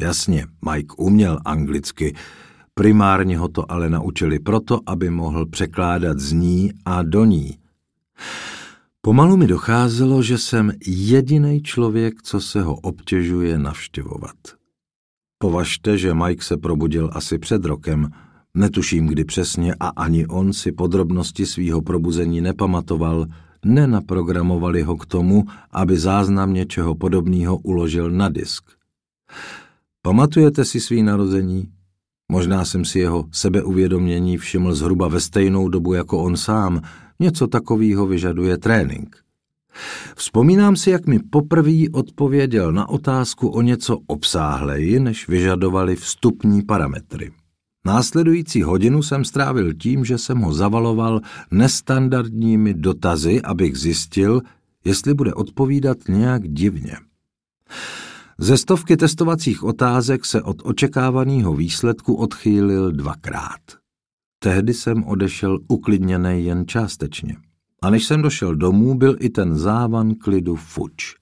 Jasně, 0.00 0.46
Mike 0.70 0.94
uměl 0.98 1.38
anglicky, 1.44 2.14
primárně 2.74 3.38
ho 3.38 3.48
to 3.48 3.72
ale 3.72 3.90
naučili 3.90 4.38
proto, 4.38 4.80
aby 4.86 5.10
mohl 5.10 5.46
překládat 5.46 6.18
z 6.18 6.32
ní 6.32 6.72
a 6.84 7.02
do 7.02 7.24
ní. 7.24 7.58
Pomalu 9.00 9.36
mi 9.36 9.46
docházelo, 9.46 10.22
že 10.22 10.38
jsem 10.38 10.72
jediný 10.86 11.62
člověk, 11.62 12.22
co 12.22 12.40
se 12.40 12.62
ho 12.62 12.74
obtěžuje 12.74 13.58
navštěvovat. 13.58 14.36
Považte, 15.38 15.98
že 15.98 16.14
Mike 16.14 16.44
se 16.44 16.56
probudil 16.56 17.10
asi 17.12 17.38
před 17.38 17.64
rokem, 17.64 18.10
netuším 18.54 19.06
kdy 19.06 19.24
přesně 19.24 19.74
a 19.80 19.88
ani 19.88 20.26
on 20.26 20.52
si 20.52 20.72
podrobnosti 20.72 21.46
svýho 21.46 21.82
probuzení 21.82 22.40
nepamatoval, 22.40 23.26
nenaprogramovali 23.64 24.82
ho 24.82 24.96
k 24.96 25.06
tomu, 25.06 25.44
aby 25.72 25.98
záznam 25.98 26.54
něčeho 26.54 26.94
podobného 26.94 27.56
uložil 27.56 28.10
na 28.10 28.28
disk. 28.28 28.64
Pamatujete 30.02 30.64
si 30.64 30.80
svý 30.80 31.02
narození? 31.02 31.68
Možná 32.32 32.64
jsem 32.64 32.84
si 32.84 32.98
jeho 32.98 33.24
sebeuvědomění 33.32 34.38
všiml 34.38 34.74
zhruba 34.74 35.08
ve 35.08 35.20
stejnou 35.20 35.68
dobu 35.68 35.92
jako 35.92 36.22
on 36.22 36.36
sám. 36.36 36.80
Něco 37.20 37.46
takového 37.46 38.06
vyžaduje 38.06 38.58
trénink. 38.58 39.16
Vzpomínám 40.16 40.76
si, 40.76 40.90
jak 40.90 41.06
mi 41.06 41.18
poprvé 41.18 41.90
odpověděl 41.92 42.72
na 42.72 42.88
otázku 42.88 43.48
o 43.48 43.62
něco 43.62 43.98
obsáhleji, 44.06 45.00
než 45.00 45.28
vyžadovali 45.28 45.96
vstupní 45.96 46.62
parametry. 46.62 47.32
Následující 47.86 48.62
hodinu 48.62 49.02
jsem 49.02 49.24
strávil 49.24 49.74
tím, 49.74 50.04
že 50.04 50.18
jsem 50.18 50.38
ho 50.38 50.52
zavaloval 50.52 51.20
nestandardními 51.50 52.74
dotazy, 52.74 53.42
abych 53.42 53.78
zjistil, 53.78 54.42
jestli 54.84 55.14
bude 55.14 55.34
odpovídat 55.34 55.98
nějak 56.08 56.48
divně. 56.48 56.96
Ze 58.38 58.56
stovky 58.56 58.96
testovacích 58.96 59.62
otázek 59.62 60.24
se 60.24 60.42
od 60.42 60.56
očekávaného 60.64 61.54
výsledku 61.54 62.14
odchýlil 62.14 62.92
dvakrát. 62.92 63.60
Tehdy 64.38 64.74
jsem 64.74 65.04
odešel 65.04 65.58
uklidněný 65.68 66.44
jen 66.44 66.66
částečně. 66.66 67.36
A 67.82 67.90
než 67.90 68.04
jsem 68.04 68.22
došel 68.22 68.54
domů, 68.54 68.94
byl 68.94 69.16
i 69.20 69.30
ten 69.30 69.58
závan 69.58 70.14
klidu 70.14 70.56
fuč. 70.56 71.14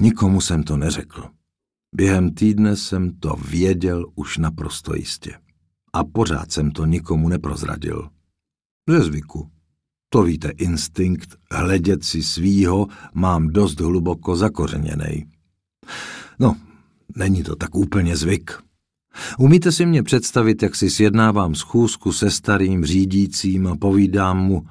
Nikomu 0.00 0.40
jsem 0.40 0.62
to 0.62 0.76
neřekl. 0.76 1.24
Během 1.94 2.34
týdne 2.34 2.76
jsem 2.76 3.10
to 3.10 3.36
věděl 3.48 4.06
už 4.14 4.38
naprosto 4.38 4.94
jistě. 4.94 5.34
A 5.92 6.04
pořád 6.04 6.52
jsem 6.52 6.70
to 6.70 6.86
nikomu 6.86 7.28
neprozradil. 7.28 8.08
Ze 8.88 9.00
zvyku. 9.00 9.50
To 10.08 10.22
víte, 10.22 10.50
instinkt 10.50 11.36
hledět 11.50 12.04
si 12.04 12.22
svýho 12.22 12.86
mám 13.14 13.48
dost 13.48 13.80
hluboko 13.80 14.36
zakořeněnej. 14.36 15.26
No, 16.38 16.56
není 17.16 17.42
to 17.42 17.56
tak 17.56 17.74
úplně 17.74 18.16
zvyk. 18.16 18.52
Umíte 19.38 19.72
si 19.72 19.86
mě 19.86 20.02
představit, 20.02 20.62
jak 20.62 20.76
si 20.76 20.90
sjednávám 20.90 21.54
schůzku 21.54 22.12
se 22.12 22.30
starým 22.30 22.84
řídícím 22.84 23.66
a 23.66 23.76
povídám 23.76 24.38
mu, 24.38 24.66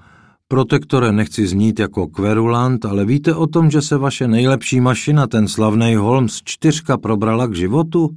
protektore, 0.52 1.12
nechci 1.12 1.48
znít 1.48 1.80
jako 1.80 2.08
kverulant, 2.08 2.86
ale 2.86 3.06
víte 3.06 3.36
o 3.36 3.48
tom, 3.48 3.72
že 3.72 3.82
se 3.82 3.98
vaše 3.98 4.28
nejlepší 4.28 4.82
mašina, 4.82 5.28
ten 5.28 5.48
slavný 5.48 5.96
Holmes 5.96 6.42
čtyřka, 6.44 6.98
probrala 6.98 7.48
k 7.48 7.56
životu? 7.56 8.10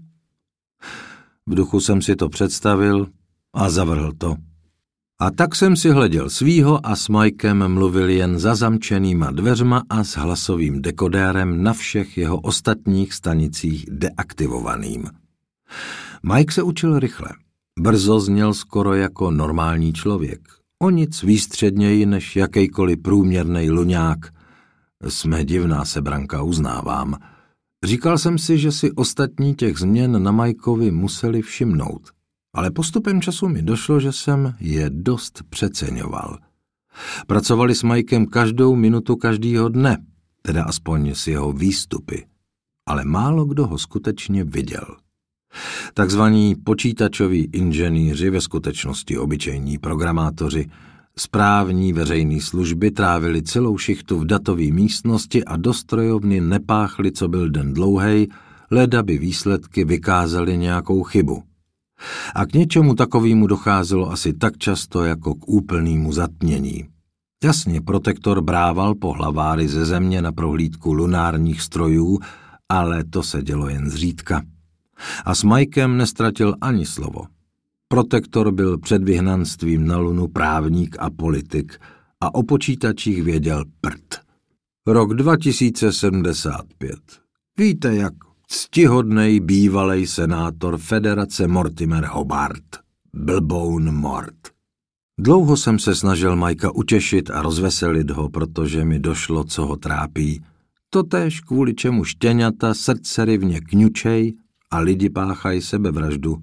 V 1.46 1.54
duchu 1.54 1.80
jsem 1.80 2.02
si 2.02 2.16
to 2.16 2.28
představil 2.28 3.06
a 3.54 3.70
zavrhl 3.70 4.12
to. 4.18 4.34
A 5.20 5.30
tak 5.30 5.54
jsem 5.54 5.76
si 5.76 5.90
hleděl 5.90 6.30
svýho 6.30 6.86
a 6.86 6.96
s 6.96 7.08
Mikem 7.08 7.68
mluvil 7.68 8.08
jen 8.08 8.38
za 8.38 8.54
zamčenýma 8.54 9.30
dveřma 9.30 9.82
a 9.88 10.04
s 10.04 10.16
hlasovým 10.16 10.82
dekodérem 10.82 11.62
na 11.62 11.72
všech 11.72 12.18
jeho 12.18 12.40
ostatních 12.40 13.14
stanicích 13.14 13.86
deaktivovaným. 13.90 15.04
Mike 16.34 16.52
se 16.52 16.62
učil 16.62 16.98
rychle. 16.98 17.28
Brzo 17.80 18.20
zněl 18.20 18.54
skoro 18.54 18.94
jako 18.94 19.30
normální 19.30 19.92
člověk. 19.92 20.63
O 20.84 20.90
nic 20.90 21.22
výstředněji 21.22 22.06
než 22.06 22.36
jakýkoliv 22.36 23.02
průměrný 23.02 23.70
luňák. 23.70 24.18
Jsme 25.08 25.44
divná 25.44 25.84
sebranka, 25.84 26.42
uznávám. 26.42 27.14
Říkal 27.84 28.18
jsem 28.18 28.38
si, 28.38 28.58
že 28.58 28.72
si 28.72 28.92
ostatní 28.92 29.54
těch 29.54 29.78
změn 29.78 30.22
na 30.22 30.32
Majkovi 30.32 30.90
museli 30.90 31.42
všimnout 31.42 32.14
ale 32.54 32.70
postupem 32.70 33.20
času 33.20 33.48
mi 33.48 33.62
došlo, 33.62 34.00
že 34.00 34.12
jsem 34.12 34.54
je 34.60 34.90
dost 34.90 35.42
přeceňoval. 35.50 36.38
Pracovali 37.26 37.74
s 37.74 37.82
Majkem 37.82 38.26
každou 38.26 38.76
minutu 38.76 39.16
každýho 39.16 39.68
dne, 39.68 39.98
teda 40.42 40.64
aspoň 40.64 41.10
s 41.14 41.26
jeho 41.26 41.52
výstupy, 41.52 42.26
ale 42.86 43.04
málo 43.04 43.44
kdo 43.44 43.66
ho 43.66 43.78
skutečně 43.78 44.44
viděl. 44.44 44.96
Takzvaní 45.94 46.54
počítačoví 46.54 47.48
inženýři, 47.52 48.30
ve 48.30 48.40
skutečnosti 48.40 49.18
obyčejní 49.18 49.78
programátoři, 49.78 50.66
správní 51.16 51.92
veřejné 51.92 52.40
služby 52.40 52.90
trávili 52.90 53.42
celou 53.42 53.78
šichtu 53.78 54.18
v 54.18 54.24
datové 54.24 54.70
místnosti 54.70 55.44
a 55.44 55.56
do 55.56 55.74
strojovny 55.74 56.40
nepáchli, 56.40 57.12
co 57.12 57.28
byl 57.28 57.50
den 57.50 57.74
dlouhej, 57.74 58.28
leda 58.70 59.02
by 59.02 59.18
výsledky 59.18 59.84
vykázaly 59.84 60.58
nějakou 60.58 61.02
chybu. 61.02 61.42
A 62.34 62.46
k 62.46 62.52
něčemu 62.52 62.94
takovému 62.94 63.46
docházelo 63.46 64.10
asi 64.10 64.32
tak 64.32 64.58
často 64.58 65.04
jako 65.04 65.34
k 65.34 65.48
úplnému 65.48 66.12
zatmění. 66.12 66.84
Jasně, 67.44 67.80
protektor 67.80 68.40
brával 68.40 68.94
po 68.94 69.12
hlaváry 69.12 69.68
ze 69.68 69.86
země 69.86 70.22
na 70.22 70.32
prohlídku 70.32 70.92
lunárních 70.92 71.62
strojů, 71.62 72.18
ale 72.68 73.04
to 73.04 73.22
se 73.22 73.42
dělo 73.42 73.68
jen 73.68 73.90
zřídka. 73.90 74.42
A 75.24 75.34
s 75.34 75.44
Mikem 75.44 75.96
nestratil 75.96 76.54
ani 76.60 76.86
slovo. 76.86 77.24
Protektor 77.88 78.52
byl 78.52 78.78
před 78.78 79.04
vyhnanstvím 79.04 79.86
na 79.86 79.98
lunu 79.98 80.28
právník 80.28 80.96
a 80.98 81.10
politik 81.10 81.78
a 82.20 82.34
o 82.34 82.42
počítačích 82.42 83.22
věděl 83.22 83.64
prd. 83.80 84.24
Rok 84.86 85.14
2075. 85.14 86.98
Víte, 87.58 87.94
jak 87.94 88.12
ctihodnej 88.48 89.40
bývalej 89.40 90.06
senátor 90.06 90.78
Federace 90.78 91.48
Mortimer 91.48 92.04
Hobart, 92.04 92.64
Blboun 93.14 93.94
Mort. 93.94 94.34
Dlouho 95.18 95.56
jsem 95.56 95.78
se 95.78 95.94
snažil 95.94 96.36
Majka 96.36 96.70
utěšit 96.70 97.30
a 97.30 97.42
rozveselit 97.42 98.10
ho, 98.10 98.28
protože 98.28 98.84
mi 98.84 98.98
došlo, 98.98 99.44
co 99.44 99.66
ho 99.66 99.76
trápí. 99.76 100.42
Totéž 100.90 101.40
kvůli 101.40 101.74
čemu 101.74 102.04
štěňata 102.04 102.74
srdce 102.74 103.24
rivně 103.24 103.60
kňučej 103.60 104.34
a 104.74 104.78
lidi 104.78 105.10
páchají 105.10 105.62
sebevraždu. 105.62 106.36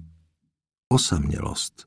Osamělost. 0.88 1.86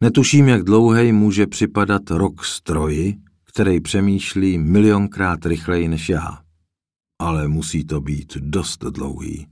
Netuším, 0.00 0.48
jak 0.48 0.62
dlouhej 0.62 1.12
může 1.12 1.46
připadat 1.46 2.10
rok 2.10 2.44
stroji, 2.44 3.16
který 3.44 3.80
přemýšlí 3.80 4.58
milionkrát 4.58 5.46
rychleji 5.46 5.88
než 5.88 6.08
já 6.08 6.46
ale 7.18 7.48
musí 7.48 7.84
to 7.84 8.00
být 8.00 8.36
dost 8.36 8.84
dlouhý. 8.84 9.46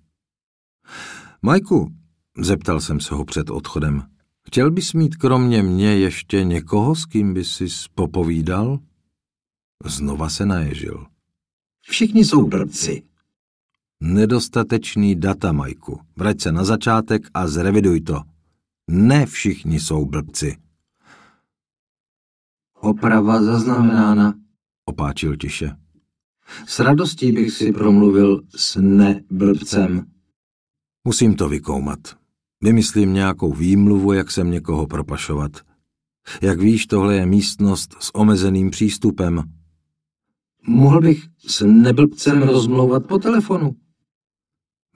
Majku, 1.43 1.93
zeptal 2.39 2.81
jsem 2.81 3.01
se 3.01 3.15
ho 3.15 3.25
před 3.25 3.51
odchodem, 3.51 4.03
chtěl 4.47 4.71
bys 4.71 4.93
mít 4.93 5.17
kromě 5.17 5.63
mě 5.63 5.97
ještě 5.97 6.45
někoho, 6.45 6.95
s 6.95 7.07
kým 7.07 7.35
bys 7.35 7.53
si 7.53 7.67
popovídal? 7.95 8.79
Znova 9.85 10.29
se 10.29 10.47
naježil. 10.47 11.07
Všichni 11.83 12.25
jsou 12.25 12.49
blbci. 12.49 13.03
Nedostatečný 14.05 15.17
data, 15.17 15.53
Majku. 15.53 16.01
Vrať 16.17 16.41
se 16.41 16.53
na 16.53 16.65
začátek 16.65 17.23
a 17.35 17.49
zreviduj 17.49 18.01
to. 18.01 18.21
Ne 18.91 19.27
všichni 19.27 19.81
jsou 19.81 20.07
blbci. 20.07 20.57
Oprava 22.81 23.43
zaznamenána, 23.43 24.35
opáčil 24.85 25.37
tiše. 25.37 25.77
S 26.67 26.79
radostí 26.81 27.33
bych 27.33 27.51
si 27.51 27.73
promluvil 27.73 28.43
s 28.57 28.77
neblbcem. 28.81 30.07
Musím 31.05 31.35
to 31.35 31.49
vykoumat. 31.49 31.99
Vymyslím 32.63 33.15
nějakou 33.15 33.53
výmluvu, 33.53 34.13
jak 34.13 34.31
sem 34.31 34.51
někoho 34.51 34.87
propašovat. 34.87 35.53
Jak 36.43 36.61
víš, 36.61 36.87
tohle 36.87 37.17
je 37.17 37.27
místnost 37.27 37.97
s 38.01 38.15
omezeným 38.15 38.71
přístupem. 38.71 39.43
Mohl 40.67 41.01
bych 41.01 41.25
s 41.47 41.67
neblbcem 41.67 42.43
rozmlouvat 42.43 43.07
po 43.07 43.19
telefonu. 43.19 43.77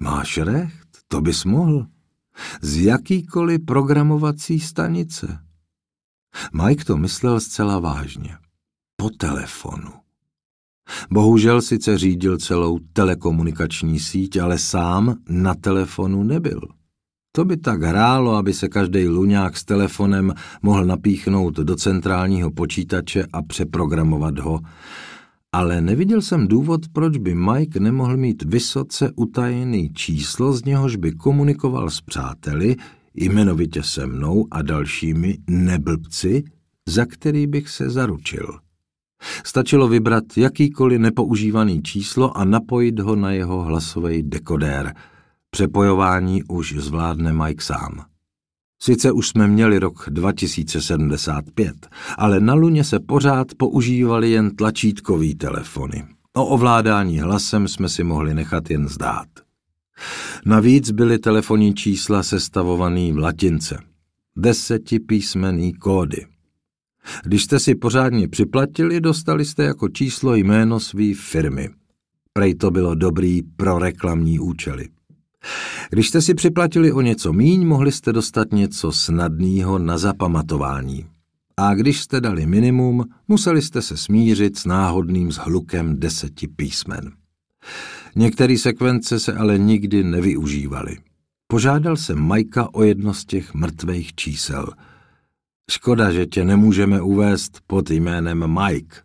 Máš 0.01 0.39
recht, 0.39 0.89
to 1.09 1.21
bys 1.21 1.45
mohl. 1.45 1.87
Z 2.63 2.77
jakýkoliv 2.77 3.65
programovací 3.65 4.61
stanice. 4.61 5.39
Mike 6.53 6.85
to 6.85 6.97
myslel 6.97 7.41
zcela 7.41 7.79
vážně. 7.79 8.37
Po 8.97 9.11
telefonu. 9.11 9.93
Bohužel 11.11 11.63
sice 11.63 11.99
řídil 11.99 12.39
celou 12.39 12.79
telekomunikační 12.93 14.01
síť, 14.01 14.37
ale 14.37 14.59
sám 14.59 15.15
na 15.29 15.55
telefonu 15.55 16.23
nebyl. 16.23 16.61
To 17.33 17.45
by 17.45 17.57
tak 17.57 17.83
hrálo, 17.83 18.35
aby 18.35 18.53
se 18.53 18.69
každý 18.69 19.09
luňák 19.09 19.57
s 19.57 19.65
telefonem 19.65 20.35
mohl 20.63 20.85
napíchnout 20.85 21.55
do 21.57 21.77
centrálního 21.77 22.51
počítače 22.51 23.27
a 23.33 23.43
přeprogramovat 23.43 24.39
ho. 24.39 24.61
Ale 25.53 25.81
neviděl 25.81 26.23
jsem 26.23 26.49
důvod, 26.49 26.81
proč 26.93 27.19
by 27.19 27.35
Mike 27.35 27.81
nemohl 27.81 28.17
mít 28.17 28.43
vysoce 28.43 29.13
utajený 29.17 29.93
číslo, 29.93 30.53
z 30.53 30.65
něhož 30.65 30.97
by 30.97 31.13
komunikoval 31.13 31.91
s 31.91 32.01
přáteli, 32.01 32.77
jmenovitě 33.15 33.83
se 33.83 34.07
mnou 34.07 34.47
a 34.51 34.63
dalšími 34.63 35.39
neblbci, 35.51 36.45
za 36.89 37.07
který 37.07 37.47
bych 37.47 37.69
se 37.69 37.91
zaručil. 37.91 38.59
Stačilo 39.45 39.89
vybrat 39.89 40.25
jakýkoliv 40.37 41.01
nepoužívaný 41.01 41.83
číslo 41.83 42.37
a 42.37 42.45
napojit 42.45 42.99
ho 42.99 43.17
na 43.17 43.33
jeho 43.33 43.63
hlasový 43.63 44.23
dekodér. 44.23 44.95
Přepojování 45.51 46.43
už 46.45 46.75
zvládne 46.79 47.33
Mike 47.33 47.65
sám. 47.65 48.05
Sice 48.83 49.13
už 49.13 49.29
jsme 49.29 49.49
měli 49.49 49.79
rok 49.79 50.05
2075, 50.11 51.89
ale 52.19 52.41
na 52.41 52.55
Luně 52.55 52.85
se 52.85 53.01
pořád 53.01 53.55
používali 53.57 54.31
jen 54.31 54.57
tlačítkový 54.57 55.35
telefony. 55.35 56.05
O 56.37 56.47
ovládání 56.47 57.19
hlasem 57.19 57.69
jsme 57.69 57.89
si 57.89 58.05
mohli 58.05 58.35
nechat 58.35 58.71
jen 58.71 58.89
zdát. 58.89 59.29
Navíc 60.47 60.91
byly 60.91 61.19
telefonní 61.19 61.75
čísla 61.75 62.23
sestavovaný 62.23 63.13
v 63.13 63.19
latince. 63.19 63.79
Desetipísmený 64.37 65.73
kódy. 65.73 66.27
Když 67.25 67.45
jste 67.45 67.59
si 67.59 67.75
pořádně 67.75 68.29
připlatili, 68.29 69.01
dostali 69.01 69.45
jste 69.45 69.65
jako 69.65 69.89
číslo 69.89 70.35
jméno 70.35 70.81
své 70.81 71.15
firmy. 71.15 71.69
Prej 72.33 72.55
to 72.55 72.71
bylo 72.71 72.95
dobrý 72.95 73.43
pro 73.43 73.79
reklamní 73.79 74.39
účely. 74.39 74.89
Když 75.91 76.09
jste 76.09 76.23
si 76.23 76.35
připlatili 76.35 76.93
o 76.93 77.01
něco 77.01 77.33
míň, 77.33 77.67
mohli 77.67 77.93
jste 77.93 78.13
dostat 78.13 78.53
něco 78.53 78.93
snadného 78.93 79.79
na 79.79 79.99
zapamatování. 79.99 81.07
A 81.57 81.75
když 81.75 82.01
jste 82.01 82.21
dali 82.21 82.47
minimum, 82.47 83.05
museli 83.29 83.63
jste 83.63 83.83
se 83.83 83.97
smířit 83.97 84.59
s 84.59 84.65
náhodným 84.65 85.33
zhlukem 85.33 86.01
deseti 86.01 86.49
písmen. 86.49 87.13
Některé 88.17 88.59
sekvence 88.59 89.21
se 89.21 89.33
ale 89.35 89.59
nikdy 89.59 90.05
nevyužívaly. 90.05 90.97
Požádal 91.47 91.97
jsem 91.97 92.19
Majka 92.19 92.75
o 92.75 92.83
jedno 92.83 93.15
z 93.15 93.25
těch 93.25 93.55
mrtvých 93.55 94.15
čísel– 94.15 94.67
Škoda, 95.71 96.13
že 96.13 96.27
tě 96.27 96.45
nemůžeme 96.45 97.01
uvést 97.01 97.61
pod 97.67 97.91
jménem 97.91 98.61
Mike. 98.61 98.97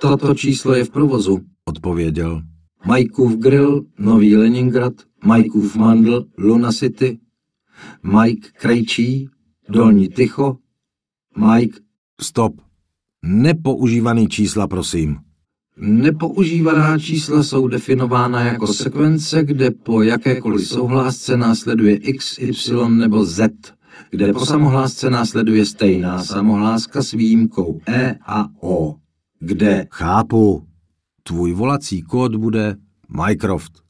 Toto 0.00 0.34
číslo 0.34 0.74
je 0.74 0.84
v 0.84 0.90
provozu, 0.90 1.40
odpověděl. 1.64 2.42
Majkův 2.86 3.36
grill, 3.36 3.84
Nový 3.98 4.36
Leningrad, 4.36 4.92
Majkův 5.26 5.76
mandl, 5.76 6.26
Luna 6.38 6.72
City, 6.72 7.18
Mike 8.02 8.48
Krejčí, 8.60 9.28
Dolní 9.68 10.08
Tycho, 10.08 10.56
Mike... 11.36 11.78
Stop. 12.20 12.60
Nepoužívaný 13.24 14.28
čísla, 14.28 14.66
prosím. 14.66 15.16
Nepoužívaná 15.76 16.98
čísla 16.98 17.42
jsou 17.42 17.68
definována 17.68 18.40
jako 18.40 18.66
sekvence, 18.66 19.44
kde 19.44 19.70
po 19.70 20.02
jakékoliv 20.02 20.68
souhlásce 20.68 21.36
následuje 21.36 21.96
X, 21.96 22.38
Y 22.38 22.88
nebo 22.88 23.24
Z 23.24 23.50
kde 24.10 24.32
po 24.32 24.46
samohlásce 24.46 25.10
následuje 25.10 25.66
stejná 25.66 26.24
samohláska 26.24 27.02
s 27.02 27.12
výjimkou 27.12 27.80
E 27.86 28.18
a 28.26 28.48
O, 28.60 28.94
kde 29.40 29.86
chápu, 29.90 30.66
tvůj 31.22 31.52
volací 31.52 32.02
kód 32.02 32.36
bude 32.36 32.76
Mycroft. 33.26 33.85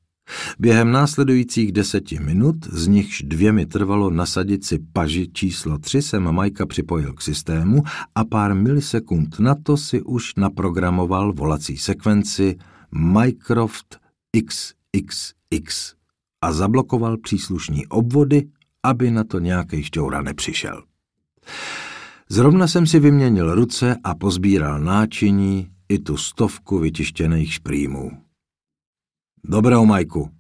Během 0.59 0.93
následujících 0.93 1.73
deseti 1.73 2.19
minut, 2.19 2.57
z 2.67 2.87
nichž 2.87 3.23
dvě 3.23 3.53
mi 3.53 3.67
trvalo 3.67 4.11
nasadit 4.11 4.65
si 4.65 4.79
paži 4.93 5.29
číslo 5.33 5.79
tři, 5.79 6.03
jsem 6.03 6.33
Majka 6.33 6.67
připojil 6.67 7.13
k 7.13 7.23
systému 7.23 7.83
a 8.15 8.25
pár 8.25 8.55
milisekund 8.55 9.39
na 9.39 9.55
to 9.55 9.77
si 9.77 10.03
už 10.03 10.35
naprogramoval 10.35 11.33
volací 11.33 11.77
sekvenci 11.77 12.57
Mycroft 12.91 13.99
XXX 14.37 15.95
a 16.43 16.53
zablokoval 16.53 17.17
příslušní 17.17 17.87
obvody 17.87 18.47
aby 18.87 19.11
na 19.11 19.25
to 19.25 19.39
nějaký 19.39 19.83
šťoura 19.83 20.23
nepřišel. 20.23 20.83
Zrovna 22.29 22.67
jsem 22.67 22.87
si 22.87 23.01
vyměnil 23.01 23.55
ruce 23.55 23.97
a 24.05 24.15
pozbíral 24.15 24.81
náčiní 24.81 25.71
i 25.89 25.99
tu 25.99 26.17
stovku 26.17 26.79
vytištěných 26.79 27.53
šprýmů. 27.53 28.26
Dobrou, 29.49 29.87
Majku. 29.87 30.31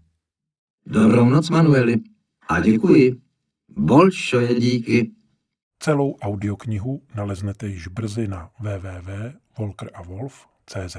Dobrou 0.86 1.28
noc, 1.28 1.50
Manueli. 1.50 1.96
A 2.48 2.60
děkuji. 2.60 3.20
Bolšoje 3.68 4.54
díky. 4.54 5.12
Celou 5.78 6.16
audioknihu 6.16 7.02
naleznete 7.14 7.68
již 7.68 7.88
brzy 7.88 8.28
na 8.28 8.50
www.volkeravolf.cz. 8.60 10.96